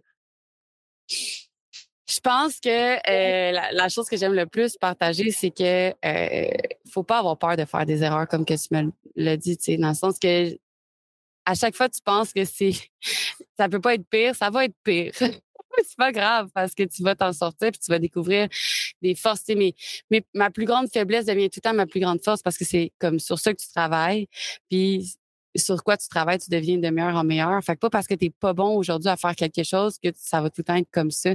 [2.08, 6.49] Je pense que euh, la, chose que j'aime le plus partager, c'est que euh,
[6.91, 9.64] faut pas avoir peur de faire des erreurs comme que tu me l'as dit, tu
[9.64, 10.56] sais, dans le sens que
[11.45, 12.74] à chaque fois tu penses que c'est
[13.58, 15.14] ça peut pas être pire, ça va être pire.
[15.84, 18.47] c'est pas grave parce que tu vas t'en sortir puis tu vas découvrir
[19.01, 19.43] des forces.
[19.49, 19.74] Mais,
[20.10, 22.66] mais ma plus grande faiblesse devient tout le temps ma plus grande force parce que
[22.66, 24.28] c'est comme sur ça que tu travailles.
[24.70, 25.16] Puis
[25.56, 27.64] sur quoi tu travailles, tu deviens de meilleur en meilleur.
[27.64, 30.10] Fait que pas parce que tu n'es pas bon aujourd'hui à faire quelque chose que
[30.16, 31.32] ça va tout le temps être comme ça.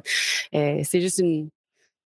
[0.54, 1.48] Euh, c'est juste une,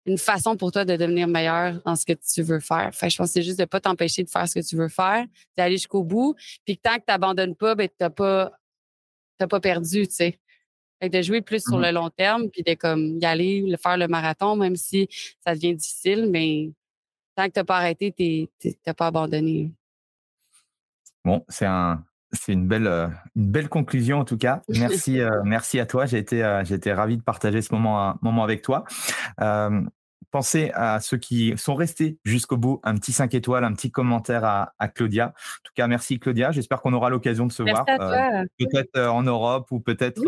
[0.06, 2.90] une façon pour toi de devenir meilleur dans ce que tu veux faire.
[2.94, 4.88] Fait je pense que c'est juste de pas t'empêcher de faire ce que tu veux
[4.88, 5.24] faire,
[5.56, 6.34] d'aller jusqu'au bout.
[6.64, 8.52] Puis tant que tu n'abandonnes pas, ben, tu n'as pas,
[9.38, 10.38] pas perdu, tu sais.
[11.02, 13.76] Fait de jouer plus sur mmh le long terme, puis de comme y aller, le
[13.78, 15.08] faire le marathon, même si
[15.42, 16.70] ça devient difficile, mais
[17.34, 19.72] tant que tu n'as pas arrêté, tu n'as pas abandonné.
[21.24, 24.62] Bon, c'est un, c'est une belle, euh, une belle conclusion en tout cas.
[24.68, 26.06] Merci, euh, merci à toi.
[26.06, 28.84] J'ai été, euh, j'ai été ravi de partager ce moment, moment avec toi.
[30.30, 34.44] pensez à ceux qui sont restés jusqu'au bout, un petit 5 étoiles, un petit commentaire
[34.44, 35.28] à, à Claudia.
[35.28, 36.52] En tout cas, merci Claudia.
[36.52, 40.22] J'espère qu'on aura l'occasion de se voir, peut-être en Europe ou peut-être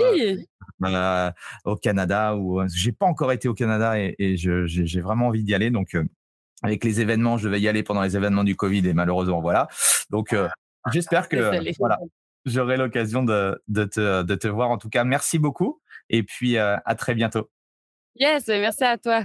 [1.65, 2.37] au Canada.
[2.37, 5.71] Ou j'ai pas encore été au Canada et, et j'ai vraiment envie d'y aller.
[5.71, 5.97] Donc
[6.65, 9.69] avec les événements, je devais y aller pendant les événements du Covid et malheureusement voilà.
[10.11, 10.35] Donc
[10.91, 11.99] J'espère que voilà,
[12.45, 14.71] j'aurai l'occasion de, de, te, de te voir.
[14.71, 15.81] En tout cas, merci beaucoup
[16.11, 17.51] et puis euh, à très bientôt.
[18.17, 19.25] Yes, merci à toi.